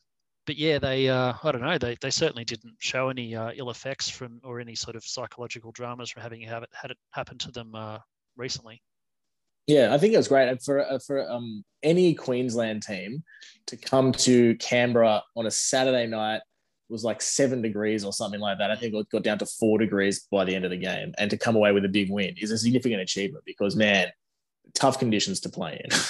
[0.48, 3.70] but yeah, they uh, I don't know they, they certainly didn't show any uh, ill
[3.70, 7.38] effects from or any sort of psychological dramas from having have it, had it happen
[7.40, 8.00] to them uh,
[8.36, 8.82] recently.
[9.72, 10.62] Yeah, I think it was great.
[10.62, 13.24] For uh, for um, any Queensland team
[13.68, 16.42] to come to Canberra on a Saturday night
[16.90, 18.70] was like seven degrees or something like that.
[18.70, 21.30] I think it got down to four degrees by the end of the game, and
[21.30, 24.10] to come away with a big win is a significant achievement because man,
[24.74, 25.90] tough conditions to play in.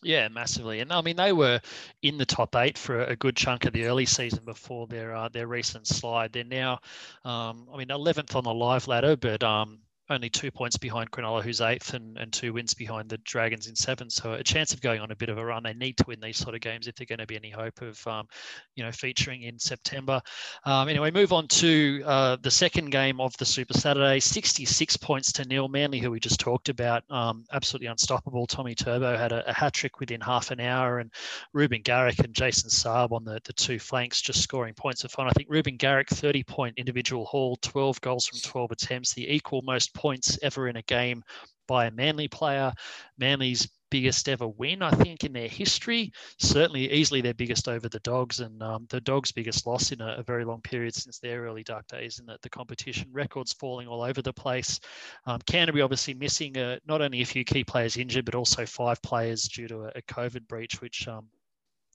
[0.00, 1.60] Yeah, massively, and I mean they were
[2.02, 5.28] in the top eight for a good chunk of the early season before their uh,
[5.28, 6.32] their recent slide.
[6.32, 6.78] They're now,
[7.24, 11.42] um, I mean, eleventh on the live ladder, but um, only two points behind Cronulla,
[11.42, 14.12] who's eighth, and, and two wins behind the Dragons in seventh.
[14.12, 15.62] So a chance of going on a bit of a run.
[15.62, 17.82] They need to win these sort of games if they're going to be any hope
[17.82, 18.26] of, um,
[18.74, 20.20] you know, featuring in September.
[20.64, 24.20] Um, anyway, move on to uh, the second game of the Super Saturday.
[24.20, 28.46] 66 points to Neil Manly, who we just talked about, um, absolutely unstoppable.
[28.46, 31.10] Tommy Turbo had a, a hat trick within half an hour, and
[31.52, 35.26] Reuben Garrick and Jason Saab on the, the two flanks just scoring points of fun.
[35.26, 39.62] I think Reuben Garrick 30 point individual haul, 12 goals from 12 attempts, the equal
[39.62, 41.24] most points ever in a game
[41.66, 42.72] by a Manly player.
[43.18, 46.12] Manly's biggest ever win, I think, in their history.
[46.38, 50.16] Certainly, easily their biggest over the Dogs, and um, the Dogs' biggest loss in a,
[50.18, 53.08] a, very long period since their early dark days in the, the competition.
[53.12, 54.78] Records falling all over the place.
[55.26, 59.00] Um, Canterbury obviously missing uh, not only a few key players injured, but also five
[59.02, 61.26] players due to a, a COVID breach, which um,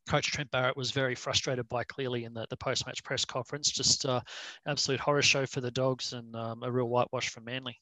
[0.09, 3.71] Coach Trent Barrett was very frustrated by clearly in the, the post match press conference.
[3.71, 4.21] Just uh,
[4.67, 7.79] absolute horror show for the Dogs and um, a real whitewash for Manly.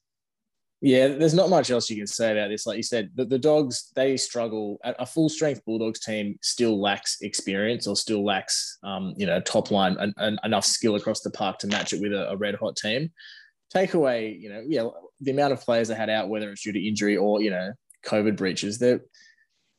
[0.83, 2.65] Yeah, there's not much else you can say about this.
[2.65, 4.79] Like you said, the, the dogs they struggle.
[4.83, 9.69] A full strength Bulldogs team still lacks experience or still lacks, um, you know, top
[9.69, 12.75] line and, enough skill across the park to match it with a, a red hot
[12.75, 13.11] team.
[13.69, 14.87] Take away, you know, yeah,
[15.19, 17.73] the amount of players they had out, whether it's due to injury or you know,
[18.07, 18.79] COVID breaches.
[18.79, 19.01] That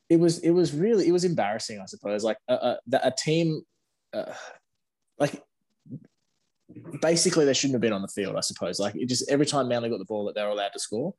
[0.09, 2.23] it was it was really it was embarrassing, I suppose.
[2.23, 3.63] Like a, a, a team,
[4.15, 4.33] uh,
[5.19, 5.43] like
[7.01, 8.79] basically they shouldn't have been on the field, I suppose.
[8.79, 11.15] Like it just every time Manly got the ball that they were allowed to score,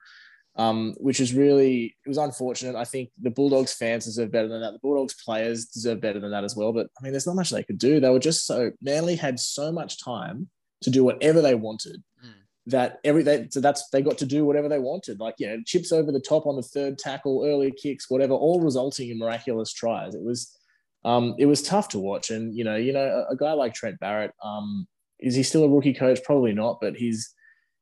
[0.56, 2.76] um, which was really it was unfortunate.
[2.76, 4.74] I think the Bulldogs fans deserve better than that.
[4.74, 6.74] The Bulldogs players deserve better than that as well.
[6.74, 8.00] But I mean, there's not much they could do.
[8.00, 10.50] They were just so Manly had so much time
[10.82, 12.04] to do whatever they wanted.
[12.24, 12.34] Mm.
[12.68, 15.58] That every they, so that's they got to do whatever they wanted, like you know,
[15.66, 19.74] chips over the top on the third tackle, early kicks, whatever, all resulting in miraculous
[19.74, 20.16] tries.
[20.16, 20.58] It was
[21.06, 22.30] um, it was tough to watch.
[22.30, 24.88] And you know, you know, a, a guy like Trent Barrett, um,
[25.24, 26.20] is he still a rookie coach?
[26.24, 27.34] Probably not, but he's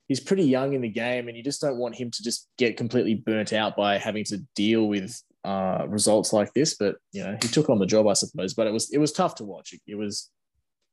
[0.08, 2.78] he's pretty young in the game, and you just don't want him to just get
[2.78, 6.76] completely burnt out by having to deal with uh, results like this.
[6.76, 8.54] But you know, he took on the job, I suppose.
[8.54, 9.74] But it was it was tough to watch.
[9.74, 10.30] It, it was,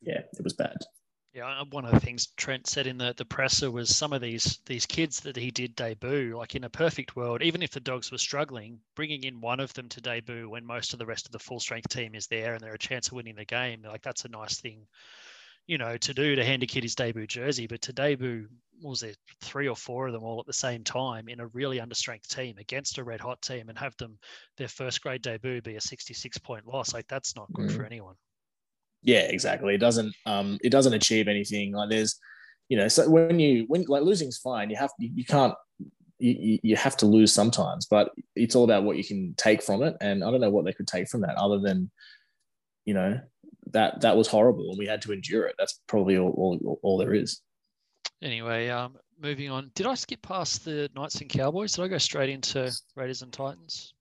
[0.01, 0.77] yeah, it was bad.
[1.35, 4.59] Yeah, one of the things Trent said in the, the presser was some of these
[4.67, 8.11] these kids that he did debut, like in a perfect world, even if the dogs
[8.11, 11.33] were struggling, bringing in one of them to debut when most of the rest of
[11.33, 14.03] the full strength team is there and they're a chance of winning the game, like
[14.03, 14.87] that's a nice thing,
[15.69, 17.69] you know, to do to hand a kid his debut jersey.
[17.69, 18.49] But to debut,
[18.83, 21.79] was there three or four of them all at the same time in a really
[21.79, 24.19] understrength team against a red hot team and have them
[24.57, 27.77] their first grade debut be a 66 point loss, like that's not good mm.
[27.77, 28.15] for anyone.
[29.03, 29.75] Yeah, exactly.
[29.75, 31.73] It doesn't um it doesn't achieve anything.
[31.73, 32.19] Like there's,
[32.69, 34.71] you know, so when you when like losing's fine.
[34.71, 35.55] You have you, you can't
[36.19, 39.83] you, you have to lose sometimes, but it's all about what you can take from
[39.83, 39.97] it.
[40.01, 41.91] And I don't know what they could take from that other than,
[42.85, 43.21] you know,
[43.73, 45.55] that that was horrible and we had to endure it.
[45.59, 47.41] That's probably all, all, all there is.
[48.23, 49.71] Anyway, um, moving on.
[49.75, 51.75] Did I skip past the Knights and Cowboys?
[51.75, 53.95] Did I go straight into Raiders and Titans?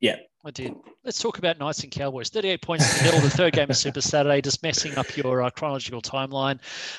[0.00, 0.74] Yeah, I did.
[1.04, 2.28] Let's talk about Knights and Cowboys.
[2.28, 5.16] 38 points in the middle, of the third game of Super Saturday, just messing up
[5.16, 6.58] your uh, chronological timeline.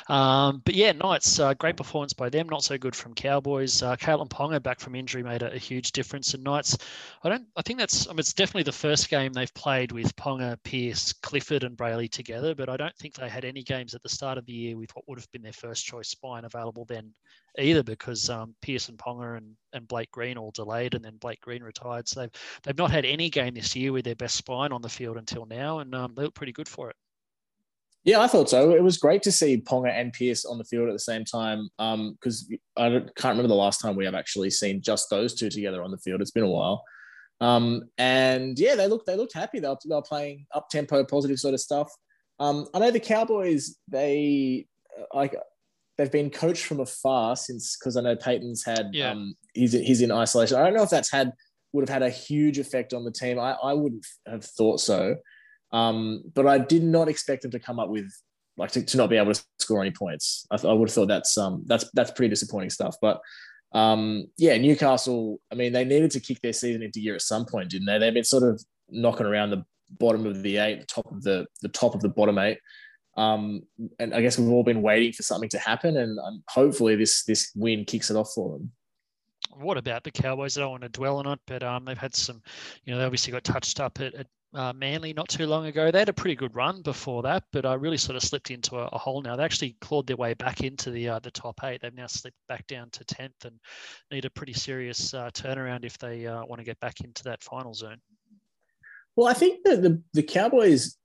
[0.09, 2.49] Um, but yeah, Knights, uh, great performance by them.
[2.49, 3.83] Not so good from Cowboys.
[3.83, 6.33] Uh, Kalyn Ponga back from injury made a, a, huge difference.
[6.33, 6.75] And Knights,
[7.23, 10.15] I don't, I think that's, I mean, it's definitely the first game they've played with
[10.15, 12.55] Ponga, Pearce, Clifford, and Brailey together.
[12.55, 14.89] But I don't think they had any games at the start of the year with
[14.95, 17.13] what would have been their first choice spine available then
[17.59, 21.41] either because um, Pearce and Ponga and, and Blake Green all delayed and then Blake
[21.41, 22.07] Green retired.
[22.07, 22.31] So they've,
[22.63, 25.45] they've not had any game this year with their best spine on the field until
[25.45, 26.95] now, and um, they look pretty good for it.
[28.03, 28.71] Yeah, I thought so.
[28.71, 31.69] It was great to see Ponga and Pearce on the field at the same time
[31.77, 35.49] because um, I can't remember the last time we have actually seen just those two
[35.49, 36.21] together on the field.
[36.21, 36.83] It's been a while.
[37.41, 39.59] Um, and yeah, they looked they looked happy.
[39.59, 41.91] They were, they were playing up tempo, positive sort of stuff.
[42.39, 43.77] Um, I know the Cowboys.
[43.87, 44.67] They
[45.13, 45.35] like
[45.97, 49.11] they've been coached from afar since because I know Payten's had yeah.
[49.11, 50.57] um, he's he's in isolation.
[50.57, 51.31] I don't know if that's had
[51.73, 53.39] would have had a huge effect on the team.
[53.39, 55.17] I, I wouldn't have thought so,
[55.71, 58.09] um, but I did not expect them to come up with
[58.57, 60.47] like to, to not be able to score any points.
[60.51, 62.95] I, th- I would have thought that's um that's that's pretty disappointing stuff.
[63.01, 63.19] But
[63.73, 65.41] um, yeah, Newcastle.
[65.51, 67.97] I mean, they needed to kick their season into gear at some point, didn't they?
[67.97, 69.65] They've been sort of knocking around the
[69.99, 72.59] bottom of the eight, the top of the the top of the bottom eight.
[73.17, 73.63] Um,
[73.99, 77.23] and I guess we've all been waiting for something to happen, and um, hopefully this
[77.23, 78.71] this win kicks it off for them.
[79.53, 80.57] What about the Cowboys?
[80.57, 82.41] I don't want to dwell on it, but um, they've had some,
[82.83, 85.91] you know, they obviously got touched up at, at uh, Manly not too long ago.
[85.91, 88.51] They had a pretty good run before that, but I uh, really sort of slipped
[88.51, 89.35] into a, a, hole now.
[89.35, 91.81] They actually clawed their way back into the uh, the top eight.
[91.81, 93.59] They've now slipped back down to tenth and
[94.11, 97.43] need a pretty serious uh, turnaround if they uh, want to get back into that
[97.43, 97.97] final zone.
[99.15, 100.97] Well, I think that the, the Cowboys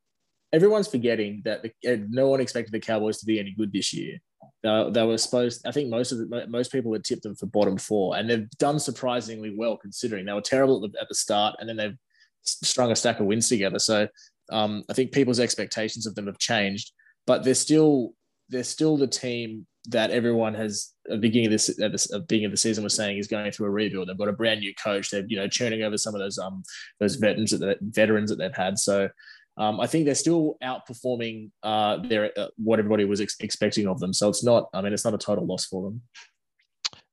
[0.52, 4.18] everyone's forgetting that the, no one expected the Cowboys to be any good this year.
[4.62, 5.66] They were supposed.
[5.66, 8.50] I think most of the, most people had tipped them for bottom four, and they've
[8.58, 11.96] done surprisingly well considering they were terrible at the, at the start, and then they've
[12.42, 13.78] strung a stack of wins together.
[13.78, 14.08] So
[14.50, 16.92] um, I think people's expectations of them have changed,
[17.26, 18.14] but they're still
[18.48, 22.46] they're still the team that everyone has at the beginning of this at the beginning
[22.46, 24.08] of the season was saying is going through a rebuild.
[24.08, 25.10] They've got a brand new coach.
[25.10, 26.62] They're you know churning over some of those um
[26.98, 28.78] those veterans that veterans that they've had.
[28.78, 29.08] So
[29.60, 34.00] um, I think they're still outperforming uh, their uh, what everybody was ex- expecting of
[34.00, 34.14] them.
[34.14, 34.70] So it's not.
[34.72, 36.00] I mean, it's not a total loss for them.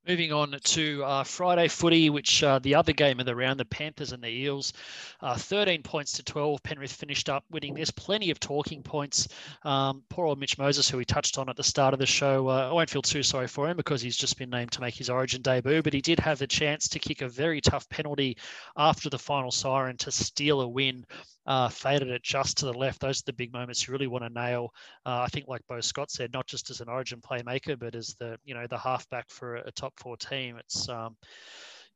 [0.08, 3.66] Moving on to uh, Friday footy, which uh, the other game of the round, the
[3.66, 4.72] Panthers and the Eels,
[5.20, 6.64] uh, 13 points to 12.
[6.64, 7.74] Penrith finished up winning.
[7.74, 9.28] There's plenty of talking points.
[9.66, 12.48] Um, poor old Mitch Moses, who we touched on at the start of the show,
[12.48, 14.96] uh, I won't feel too sorry for him because he's just been named to make
[14.96, 18.38] his origin debut, but he did have the chance to kick a very tough penalty
[18.78, 21.06] after the final siren to steal a win
[21.48, 23.00] uh, faded it just to the left.
[23.00, 24.74] Those are the big moments you really want to nail.
[25.06, 28.16] Uh, I think, like Beau Scott said, not just as an Origin playmaker, but as
[28.20, 30.58] the you know the halfback for a, a top four team.
[30.58, 31.16] It's um,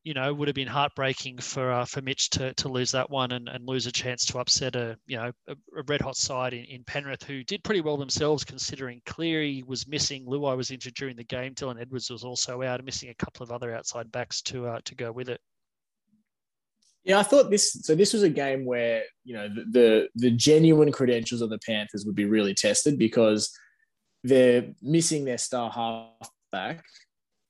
[0.03, 3.33] you know would have been heartbreaking for uh, for Mitch to, to lose that one
[3.33, 6.53] and, and lose a chance to upset a you know a, a red hot side
[6.53, 10.95] in, in Penrith who did pretty well themselves considering Cleary was missing, Luai was injured
[10.95, 14.41] during the game, Dylan Edwards was also out, missing a couple of other outside backs
[14.43, 15.41] to uh, to go with it.
[17.03, 17.73] Yeah, I thought this.
[17.81, 21.59] So this was a game where you know the, the the, genuine credentials of the
[21.65, 23.51] Panthers would be really tested because
[24.23, 26.83] they're missing their star halfback,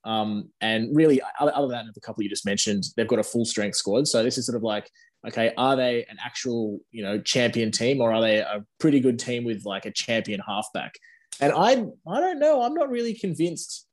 [0.04, 3.76] um, and really other than the couple you just mentioned, they've got a full strength
[3.76, 4.08] squad.
[4.08, 4.90] So this is sort of like,
[5.28, 9.18] okay, are they an actual you know champion team or are they a pretty good
[9.18, 10.94] team with like a champion halfback?
[11.40, 11.72] And I
[12.08, 12.62] I don't know.
[12.62, 13.86] I'm not really convinced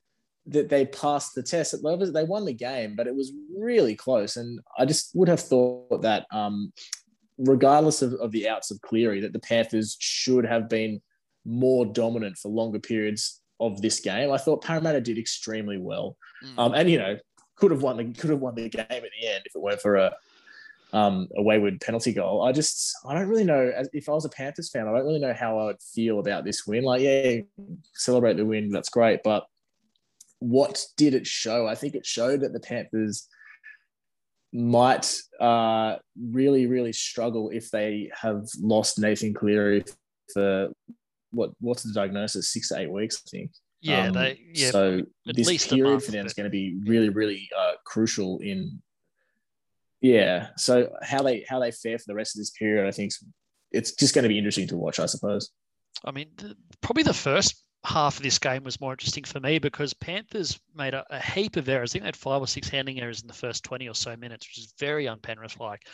[0.48, 2.12] that they passed the test at Lovers.
[2.12, 4.38] They won the game, but it was really close.
[4.38, 6.74] And I just would have thought that, um,
[7.38, 11.02] regardless of, of the outs of Cleary, that the Panthers should have been
[11.46, 14.32] more dominant for longer periods of this game.
[14.32, 16.58] I thought Parramatta did extremely well, mm.
[16.58, 17.18] um, and you know
[17.56, 19.82] could have won the could have won the game at the end if it weren't
[19.82, 20.16] for a
[20.94, 22.44] um, a wayward penalty goal.
[22.44, 23.72] I just I don't really know.
[23.94, 26.46] If I was a Panthers fan, I don't really know how I would feel about
[26.46, 26.84] this win.
[26.84, 27.42] Like, yeah,
[27.94, 29.46] celebrate the win, that's great, but
[30.40, 31.68] what did it show?
[31.68, 33.28] I think it showed that the Panthers
[34.52, 39.84] might uh, really, really struggle if they have lost Nathan Cleary
[40.34, 40.70] for
[41.32, 42.52] what what's the diagnosis?
[42.52, 43.52] Six to eight weeks, I think.
[43.82, 44.72] Yeah, um, they yeah.
[44.72, 48.82] So this period for them is going to be really, really uh, crucial in.
[50.02, 53.12] Yeah, so how they how they fare for the rest of this period, I think
[53.72, 55.00] it's just going to be interesting to watch.
[55.00, 55.50] I suppose.
[56.06, 59.58] I mean, the, probably the first half of this game was more interesting for me
[59.58, 61.92] because Panthers made a, a, heap of errors.
[61.92, 64.18] I think they had five or six handling errors in the first 20 or so
[64.18, 65.86] minutes, which is very unpenrith like.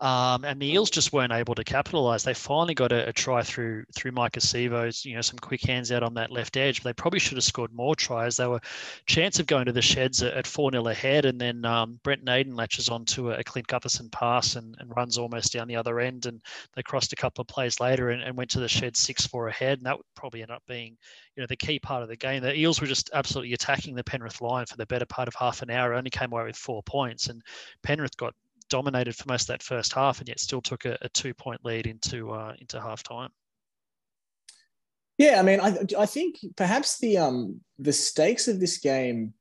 [0.00, 2.22] Um, and the Eels just weren't able to capitalize.
[2.22, 5.90] They finally got a, a try through through Maika Sivo's, you know, some quick hands
[5.90, 6.82] out on that left edge.
[6.82, 8.36] But they probably should have scored more tries.
[8.36, 8.60] They were
[9.06, 11.24] chance of going to the sheds at, 4 0 ahead.
[11.24, 15.18] And then um, Brent Naden latches onto a, a Clint Gutherson pass and, and runs
[15.18, 16.26] almost down the other end.
[16.26, 16.40] And
[16.74, 19.48] they crossed a couple of plays later and, and went to the shed 6 4
[19.48, 19.78] ahead.
[19.78, 20.96] And that would probably end up being
[21.36, 22.42] you know the key part of the game.
[22.42, 25.62] The Eels were just absolutely attacking the Penrith line for the better part of half
[25.62, 25.94] an hour.
[25.94, 27.42] Only came away with four points, and
[27.82, 28.34] Penrith got
[28.68, 31.64] dominated for most of that first half, and yet still took a, a two point
[31.64, 33.30] lead into uh, into half time.
[35.18, 39.34] Yeah, I mean, I I think perhaps the um the stakes of this game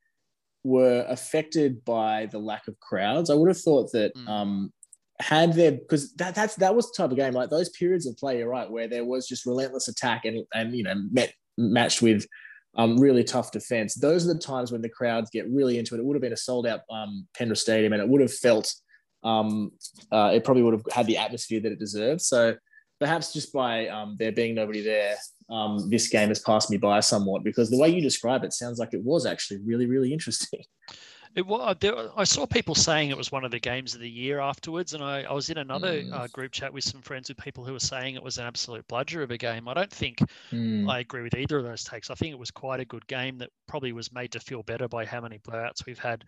[0.64, 3.30] were affected by the lack of crowds.
[3.30, 4.28] I would have thought that mm.
[4.28, 4.74] um
[5.20, 8.18] had there because that that's that was the type of game like those periods of
[8.18, 12.02] play, you're right, where there was just relentless attack and and you know met matched
[12.02, 12.26] with
[12.76, 13.96] um, really tough defense.
[13.96, 16.00] Those are the times when the crowds get really into it.
[16.00, 18.74] It would have been a sold out um, Penrith Stadium and it would have felt,
[19.24, 19.72] um,
[20.12, 22.22] uh, it probably would have had the atmosphere that it deserved.
[22.22, 22.56] So
[23.00, 25.16] perhaps just by um, there being nobody there,
[25.50, 28.80] um, this game has passed me by somewhat because the way you describe it sounds
[28.80, 30.64] like it was actually really, really interesting.
[31.36, 31.76] It was.
[32.16, 35.04] I saw people saying it was one of the games of the year afterwards, and
[35.04, 36.14] I, I was in another mm.
[36.14, 38.88] uh, group chat with some friends with people who were saying it was an absolute
[38.88, 39.68] bludger of a game.
[39.68, 40.20] I don't think
[40.52, 40.88] mm.
[40.88, 42.12] I agree with either of those takes.
[42.12, 44.88] I think it was quite a good game that probably was made to feel better
[44.88, 46.24] by how many blowouts we've had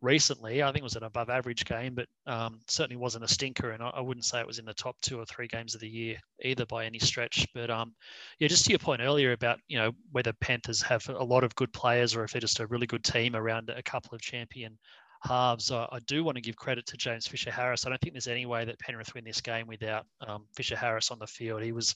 [0.00, 0.62] recently.
[0.62, 3.70] I think it was an above average game, but um, certainly wasn't a stinker.
[3.70, 5.80] And I, I, wouldn't say it was in the top two or three games of
[5.80, 7.46] the year either by any stretch.
[7.54, 7.94] But um,
[8.38, 11.54] yeah, just to your point earlier about you know whether Panthers have a lot of
[11.54, 14.78] good players or if they're just a really good team around a couple of champion
[15.22, 15.70] halves.
[15.70, 17.86] I, I do want to give credit to James Fisher Harris.
[17.86, 21.10] I don't think there's any way that Penrith win this game without um, Fisher Harris
[21.10, 21.62] on the field.
[21.62, 21.94] He was,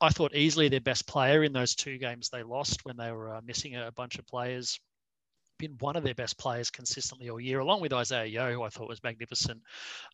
[0.00, 3.34] I thought, easily their best player in those two games they lost when they were
[3.34, 4.80] uh, missing a bunch of players
[5.58, 8.68] been one of their best players consistently all year, along with Isaah Yeo, who I
[8.68, 9.60] thought was magnificent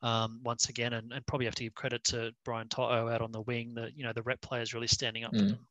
[0.03, 3.33] um, once again, and, and, probably have to give credit to Brian To'o out on
[3.33, 3.75] the wing.
[3.75, 5.39] That you know the rep players really standing up mm.
[5.39, 5.67] to them.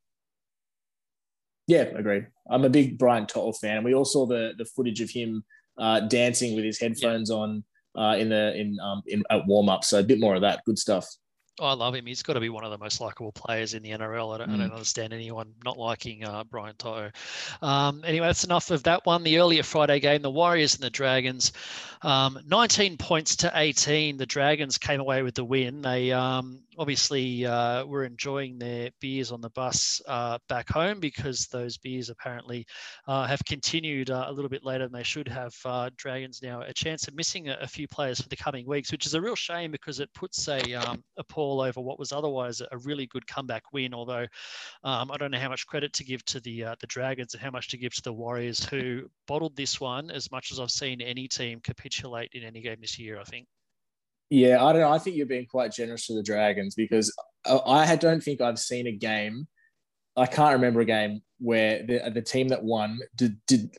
[1.67, 2.27] Yeah, agreed.
[2.49, 5.43] I'm a big Brian To'o fan, and we all saw the the footage of him
[5.77, 7.35] uh, dancing with his headphones yeah.
[7.37, 7.63] on
[7.97, 9.83] uh, in the in um in at warm up.
[9.83, 10.63] So a bit more of that.
[10.65, 11.07] Good stuff.
[11.59, 12.05] I love him.
[12.05, 14.33] He's got to be one of the most likable players in the NRL.
[14.33, 14.55] I don't, mm.
[14.55, 17.11] I don't understand anyone not liking uh, Brian To'o.
[17.61, 19.23] Um, anyway, that's enough of that one.
[19.23, 21.51] The earlier Friday game, the Warriors and the Dragons,
[22.01, 24.17] um, 19 points to 18.
[24.17, 25.81] The Dragons came away with the win.
[25.81, 31.45] They um, obviously uh, were enjoying their beers on the bus uh, back home because
[31.45, 32.65] those beers apparently
[33.07, 35.53] uh, have continued uh, a little bit later than they should have.
[35.63, 38.91] Uh, Dragons now a chance of missing a, a, few players for the coming weeks,
[38.91, 42.11] which is a real shame because it puts a, um, a pall over what was
[42.11, 43.93] otherwise a really good comeback win.
[43.93, 44.25] Although
[44.83, 47.43] um, I don't know how much credit to give to the uh, the Dragons and
[47.43, 50.71] how much to give to the Warriors who bottled this one as much as I've
[50.71, 53.19] seen any team capitulate in any game this year.
[53.19, 53.45] I think.
[54.31, 54.91] Yeah, I don't know.
[54.91, 57.13] I think you're being quite generous to the Dragons because
[57.45, 59.45] I don't think I've seen a game.
[60.15, 63.75] I can't remember a game where the, the team that won did, did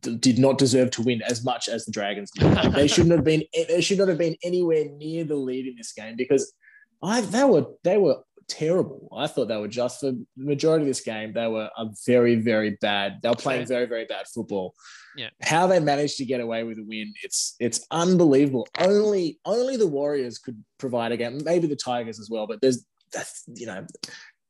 [0.00, 2.50] did not deserve to win as much as the Dragons did.
[2.72, 3.42] they shouldn't have been.
[3.68, 6.54] They should not have been anywhere near the lead in this game because
[7.02, 8.16] I they were they were
[8.52, 9.08] terrible.
[9.16, 11.32] I thought they were just for the majority of this game.
[11.32, 13.20] They were a very very bad.
[13.22, 14.74] They were playing very very bad football.
[15.16, 15.30] Yeah.
[15.42, 18.68] How they managed to get away with a win, it's it's unbelievable.
[18.78, 21.40] Only only the Warriors could provide a game.
[21.44, 23.86] Maybe the Tigers as well, but there's that's you know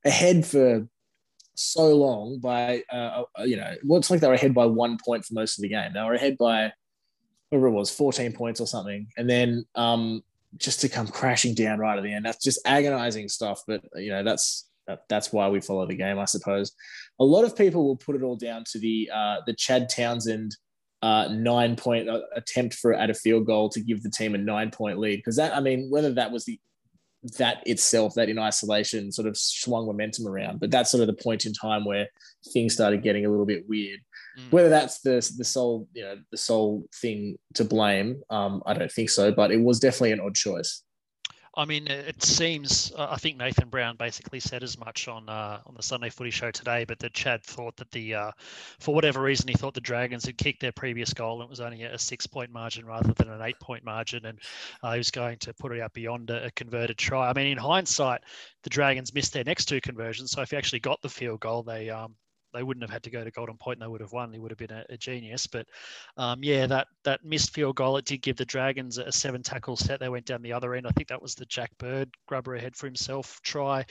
[0.05, 0.86] ahead for
[1.55, 4.98] so long by uh, uh you know well, it's like they were ahead by one
[5.05, 5.92] point for most of the game.
[5.94, 6.72] They were ahead by
[7.50, 9.07] whatever it was, 14 points or something.
[9.16, 10.22] And then um
[10.57, 12.24] just to come crashing down right at the end.
[12.24, 13.62] That's just agonizing stuff.
[13.66, 16.72] But you know, that's that, that's why we follow the game, I suppose.
[17.20, 20.57] A lot of people will put it all down to the uh, the Chad Townsend
[21.03, 24.38] uh, nine point uh, attempt for at a field goal to give the team a
[24.38, 26.61] nine point lead because that I mean whether that was the
[27.39, 30.61] that itself, that in isolation, sort of swung momentum around.
[30.61, 32.09] But that's sort of the point in time where
[32.53, 34.01] things started getting a little bit weird.
[34.39, 34.53] Mm.
[34.53, 38.91] Whether that's the the sole you know the sole thing to blame, um, I don't
[38.91, 39.31] think so.
[39.33, 40.83] But it was definitely an odd choice.
[41.55, 42.92] I mean, it seems.
[42.96, 46.50] I think Nathan Brown basically said as much on uh, on the Sunday Footy Show
[46.50, 48.30] today, but that Chad thought that the, uh,
[48.80, 51.61] for whatever reason, he thought the Dragons had kicked their previous goal and it was
[51.61, 54.38] only a six point margin rather than an eight point margin, and
[54.82, 57.28] uh, he was going to put it out beyond a, a, converted try.
[57.28, 58.22] I mean, in hindsight,
[58.62, 61.62] the Dragons missed their next two conversions, so if he actually got the field goal,
[61.62, 62.14] they um,
[62.53, 64.32] they wouldn't have had to go to Golden Point and they would have won.
[64.32, 65.46] He would have been a, a genius.
[65.46, 65.66] But
[66.16, 69.76] um, yeah, that that missed field goal it did give the Dragons a seven tackle
[69.76, 70.00] set.
[70.00, 70.86] They went down the other end.
[70.86, 73.84] I think that was the Jack Bird grubber ahead for himself try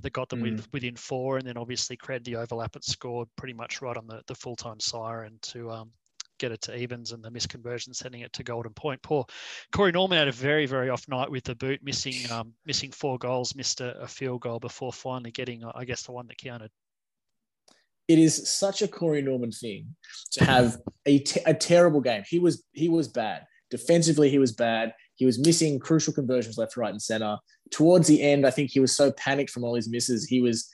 [0.00, 0.56] that got them mm.
[0.56, 4.06] with, within four, and then obviously Cred the overlap it scored pretty much right on
[4.06, 5.90] the the full time siren to um,
[6.38, 9.02] get it to evens and the misconversion sending it to golden point.
[9.02, 9.24] Poor
[9.72, 13.18] Corey Norman had a very very off night with the boot, missing um, missing four
[13.18, 16.70] goals, missed a, a, field goal before finally getting I guess the one that counted
[18.08, 19.94] it is such a Corey Norman thing
[20.32, 22.22] to have a, a terrible game.
[22.26, 24.30] He was he was bad defensively.
[24.30, 24.92] He was bad.
[25.16, 27.38] He was missing crucial conversions left, right, and center.
[27.70, 30.26] Towards the end, I think he was so panicked from all his misses.
[30.26, 30.70] He was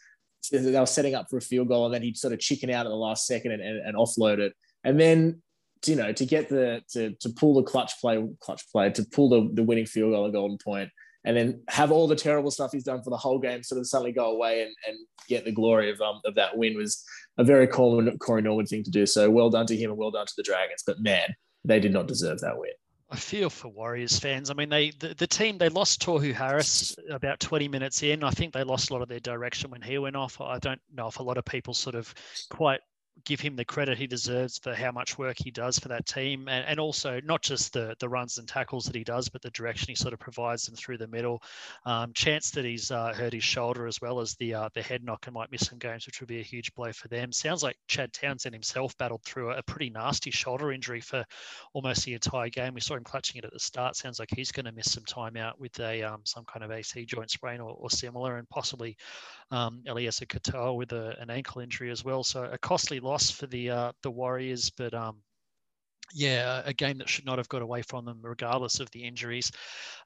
[0.51, 2.87] they were setting up for a field goal, and then he'd sort of chicken out
[2.87, 4.55] at the last second and, and, and offload it.
[4.85, 5.43] And then
[5.87, 9.29] you know to get the to to pull the clutch play, clutch play to pull
[9.29, 10.91] the, the winning field goal at Golden Point
[11.25, 13.87] and then have all the terrible stuff he's done for the whole game sort of
[13.87, 14.97] suddenly go away and, and
[15.29, 17.05] get the glory of um of that win was
[17.39, 19.07] a very common Corey Norman thing to do.
[19.07, 20.83] So well done to him and well done to the Dragons.
[20.87, 22.73] But man, they did not deserve that win.
[23.13, 24.51] I feel for Warriors fans.
[24.51, 28.23] I mean, they the, the team they lost Tohu Harris about 20 minutes in.
[28.23, 30.41] I think they lost a lot of their direction when he went off.
[30.41, 32.15] I don't know if a lot of people sort of
[32.51, 32.81] quite
[33.25, 36.49] give him the credit he deserves for how much work he does for that team,
[36.49, 39.51] and, and also not just the the runs and tackles that he does, but the
[39.51, 41.43] direction he sort of provides them through the middle.
[41.85, 45.05] Um, chance that he's uh, hurt his shoulder as well as the uh, the head
[45.05, 47.33] knock and might miss some games, which would be a huge blow for them.
[47.33, 51.25] Sounds like Chad Townsend himself battled through a, pretty nasty shoulder injury for
[51.75, 52.75] almost the entire game.
[52.75, 53.95] We saw him clutching it at the start.
[53.95, 56.71] Sounds like he's going to miss some time out with a um, some kind of
[56.71, 58.97] AC joint sprain or, or similar, and possibly
[59.51, 62.25] um, Eliesa Katoa with a, an ankle injury as well.
[62.25, 65.17] So a costly loss for the uh, the Warriors, but um,
[66.13, 69.51] yeah, a game that should not have got away from them, regardless of the injuries.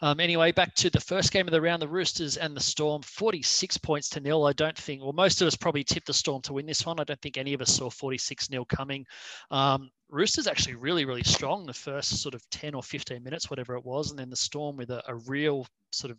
[0.00, 3.02] Um, anyway, back to the first game of the round, the Roosters and the Storm,
[3.02, 4.46] 46 points to nil.
[4.46, 7.00] I don't think, well, most of us probably tipped the Storm to win this one.
[7.00, 9.06] I don't think any of us saw 46 nil coming.
[9.50, 13.74] Um, Roosters actually really, really strong the first sort of 10 or 15 minutes, whatever
[13.74, 14.10] it was.
[14.10, 16.18] And then the Storm with a, a real sort of,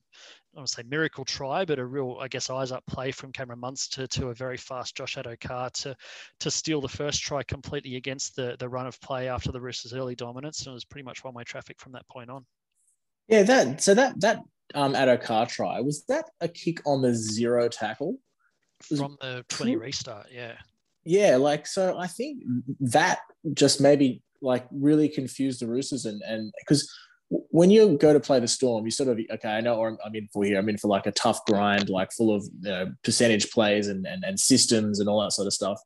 [0.54, 3.60] I don't say miracle try, but a real, I guess, eyes up play from Cameron
[3.60, 5.96] Munster to a very fast Josh Addo-Carr to,
[6.40, 9.94] to steal the first try completely against the, the run of play after the Roosters'
[9.94, 10.62] early dominance.
[10.62, 12.46] And it was pretty much one way traffic from that point on.
[13.28, 14.42] Yeah, that so that that
[14.76, 18.18] um Addo-Carr try was that a kick on the zero tackle
[18.82, 20.54] from the 20 restart yeah
[21.06, 22.44] yeah, like so I think
[22.80, 23.20] that
[23.54, 26.92] just maybe like really confused the Roosters and and because
[27.30, 30.16] when you go to play the Storm, you sort of okay, I know what I'm
[30.16, 30.60] in for here.
[30.60, 34.06] I'm in for like a tough grind, like full of you know, percentage plays and,
[34.06, 35.80] and and systems and all that sort of stuff.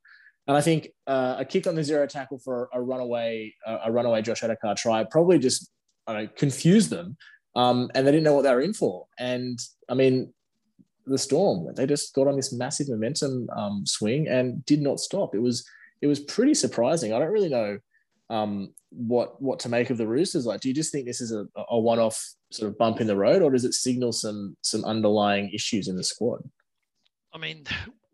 [0.47, 4.21] And I think uh, a kick on the zero tackle for a runaway a runaway
[4.21, 5.69] Josh Addo-Carr try probably just
[6.07, 7.17] I don't know, confused them,
[7.55, 9.05] um, and they didn't know what they were in for.
[9.17, 9.59] And
[9.89, 10.33] I mean,
[11.09, 11.73] the Storm.
[11.75, 15.35] They just got on this massive momentum um, swing and did not stop.
[15.35, 15.67] It was
[16.01, 17.13] it was pretty surprising.
[17.13, 17.79] I don't really know
[18.29, 20.45] um, what what to make of the Roosters.
[20.45, 23.07] Like, do you just think this is a, a one off sort of bump in
[23.07, 26.41] the road, or does it signal some some underlying issues in the squad?
[27.33, 27.65] I mean,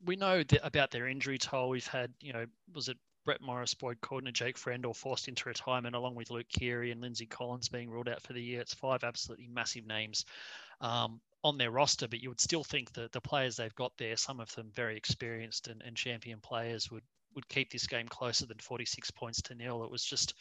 [0.04, 1.70] we know about their injury toll.
[1.70, 5.50] We've had, you know, was it Brett Morris, Boyd Cordner, Jake Friend all forced into
[5.50, 8.62] retirement, along with Luke Keary and Lindsay Collins being ruled out for the year.
[8.62, 10.26] It's five absolutely massive names.
[10.80, 14.18] Um, on their roster, but you would still think that the players they've got there,
[14.18, 17.04] some of them very experienced and, and champion players, would
[17.36, 19.84] would keep this game closer than 46 points to nil.
[19.84, 20.34] It was just,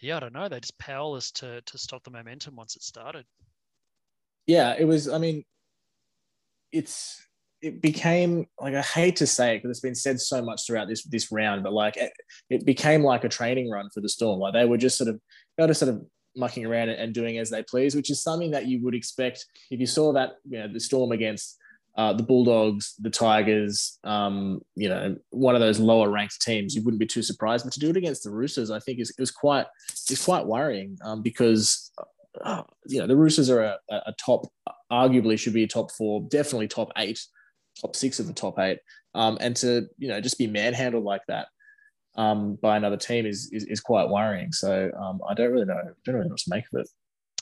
[0.00, 0.48] yeah, I don't know.
[0.48, 3.26] They're just powerless to to stop the momentum once it started.
[4.46, 5.06] Yeah, it was.
[5.06, 5.44] I mean,
[6.72, 7.22] it's
[7.60, 10.88] it became like I hate to say it because it's been said so much throughout
[10.88, 12.12] this this round, but like it,
[12.48, 14.40] it became like a training run for the Storm.
[14.40, 15.20] Like they were just sort of
[15.58, 16.06] they were just sort of
[16.36, 19.80] mucking around and doing as they please, which is something that you would expect if
[19.80, 21.58] you saw that you know the Storm against
[21.96, 26.82] uh, the Bulldogs, the Tigers, um, you know, one of those lower ranked teams, you
[26.82, 27.64] wouldn't be too surprised.
[27.64, 29.66] But to do it against the Roosters, I think is was quite
[30.10, 31.92] is quite worrying um, because
[32.40, 34.50] uh, you know the Roosters are a, a, top,
[34.90, 37.20] arguably should be a top four, definitely top eight,
[37.80, 38.78] top six of the top eight,
[39.14, 41.48] um, and to you know just be manhandled like that
[42.16, 44.52] um, by another team is, is, is quite worrying.
[44.52, 45.80] So um, I don't really know.
[46.04, 46.88] Don't really know what to make of it.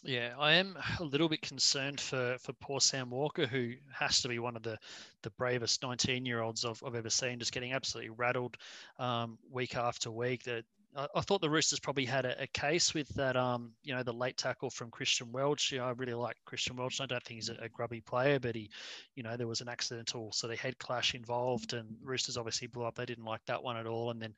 [0.03, 4.29] Yeah, I am a little bit concerned for for poor Sam Walker, who has to
[4.29, 4.79] be one of the
[5.23, 8.57] the bravest 19 year olds I've, I've ever seen, just getting absolutely rattled
[8.99, 10.45] um, week after week.
[10.45, 10.65] That
[10.97, 14.03] I, I, thought the Roosters probably had a, a, case with that, um, you know,
[14.03, 15.71] the late tackle from Christian Welch.
[15.71, 17.01] You know, I really like Christian Welch.
[17.01, 18.71] I don't think he's a, a, grubby player, but he,
[19.15, 22.85] you know, there was an accidental sort of head clash involved, and Roosters obviously blew
[22.85, 22.97] up.
[22.97, 24.35] They didn't like that one at all, and then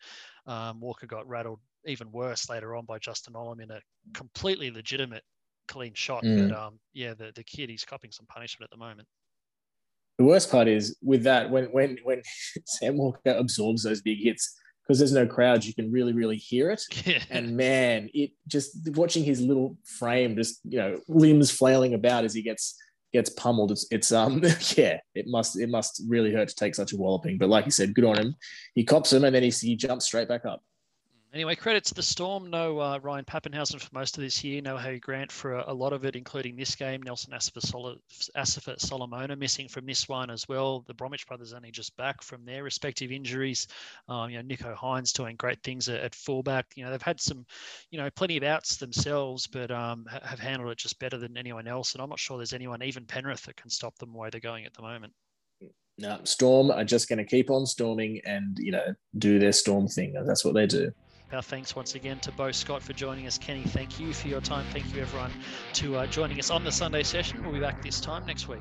[0.46, 3.80] um, Walker got rattled even worse later on by Justin Olam in a
[4.14, 5.22] completely legitimate
[5.68, 6.22] clean shot.
[6.22, 6.48] Mm.
[6.48, 9.08] But um, yeah, the, the kid he's copping some punishment at the moment.
[10.18, 12.22] The worst part is with that when when when
[12.66, 16.70] Sam Walker absorbs those big hits because there's no crowds, you can really really hear
[16.70, 16.82] it.
[17.06, 17.22] Yeah.
[17.30, 22.34] And man, it just watching his little frame, just you know, limbs flailing about as
[22.34, 22.76] he gets
[23.12, 23.72] gets pummeled.
[23.72, 24.42] It's it's um
[24.76, 27.38] yeah, it must it must really hurt to take such a walloping.
[27.38, 28.34] But like you said, good on him.
[28.74, 30.62] He cops him and then he he jumps straight back up.
[31.34, 32.50] Anyway, credit to the Storm.
[32.50, 34.60] No uh, Ryan Papenhuyzen for most of this year.
[34.60, 37.02] No Harry Grant for a, a lot of it, including this game.
[37.02, 40.80] Nelson Asofa Solomona missing from this one as well.
[40.86, 43.66] The Bromwich brothers only just back from their respective injuries.
[44.08, 46.66] Um, you know, Nicho Hynes doing great things at, at, fullback.
[46.76, 47.46] You know, they've had some,
[47.90, 51.66] you know, plenty of outs themselves, but um, have handled it just better than anyone
[51.66, 51.94] else.
[51.94, 54.38] And I'm not sure there's anyone, even Penrith, that can stop them the way they're
[54.38, 55.14] going at the moment.
[55.96, 59.88] No, Storm are just going to keep on storming and you know do their Storm
[59.88, 60.12] thing.
[60.26, 60.92] That's what they do.
[61.32, 63.38] Our thanks once again to Beau Scott for joining us.
[63.38, 64.66] Kenny, thank you for your time.
[64.70, 65.30] Thank you, everyone,
[65.74, 67.42] to uh, joining us on the Sunday session.
[67.42, 68.60] We'll be back this time next week.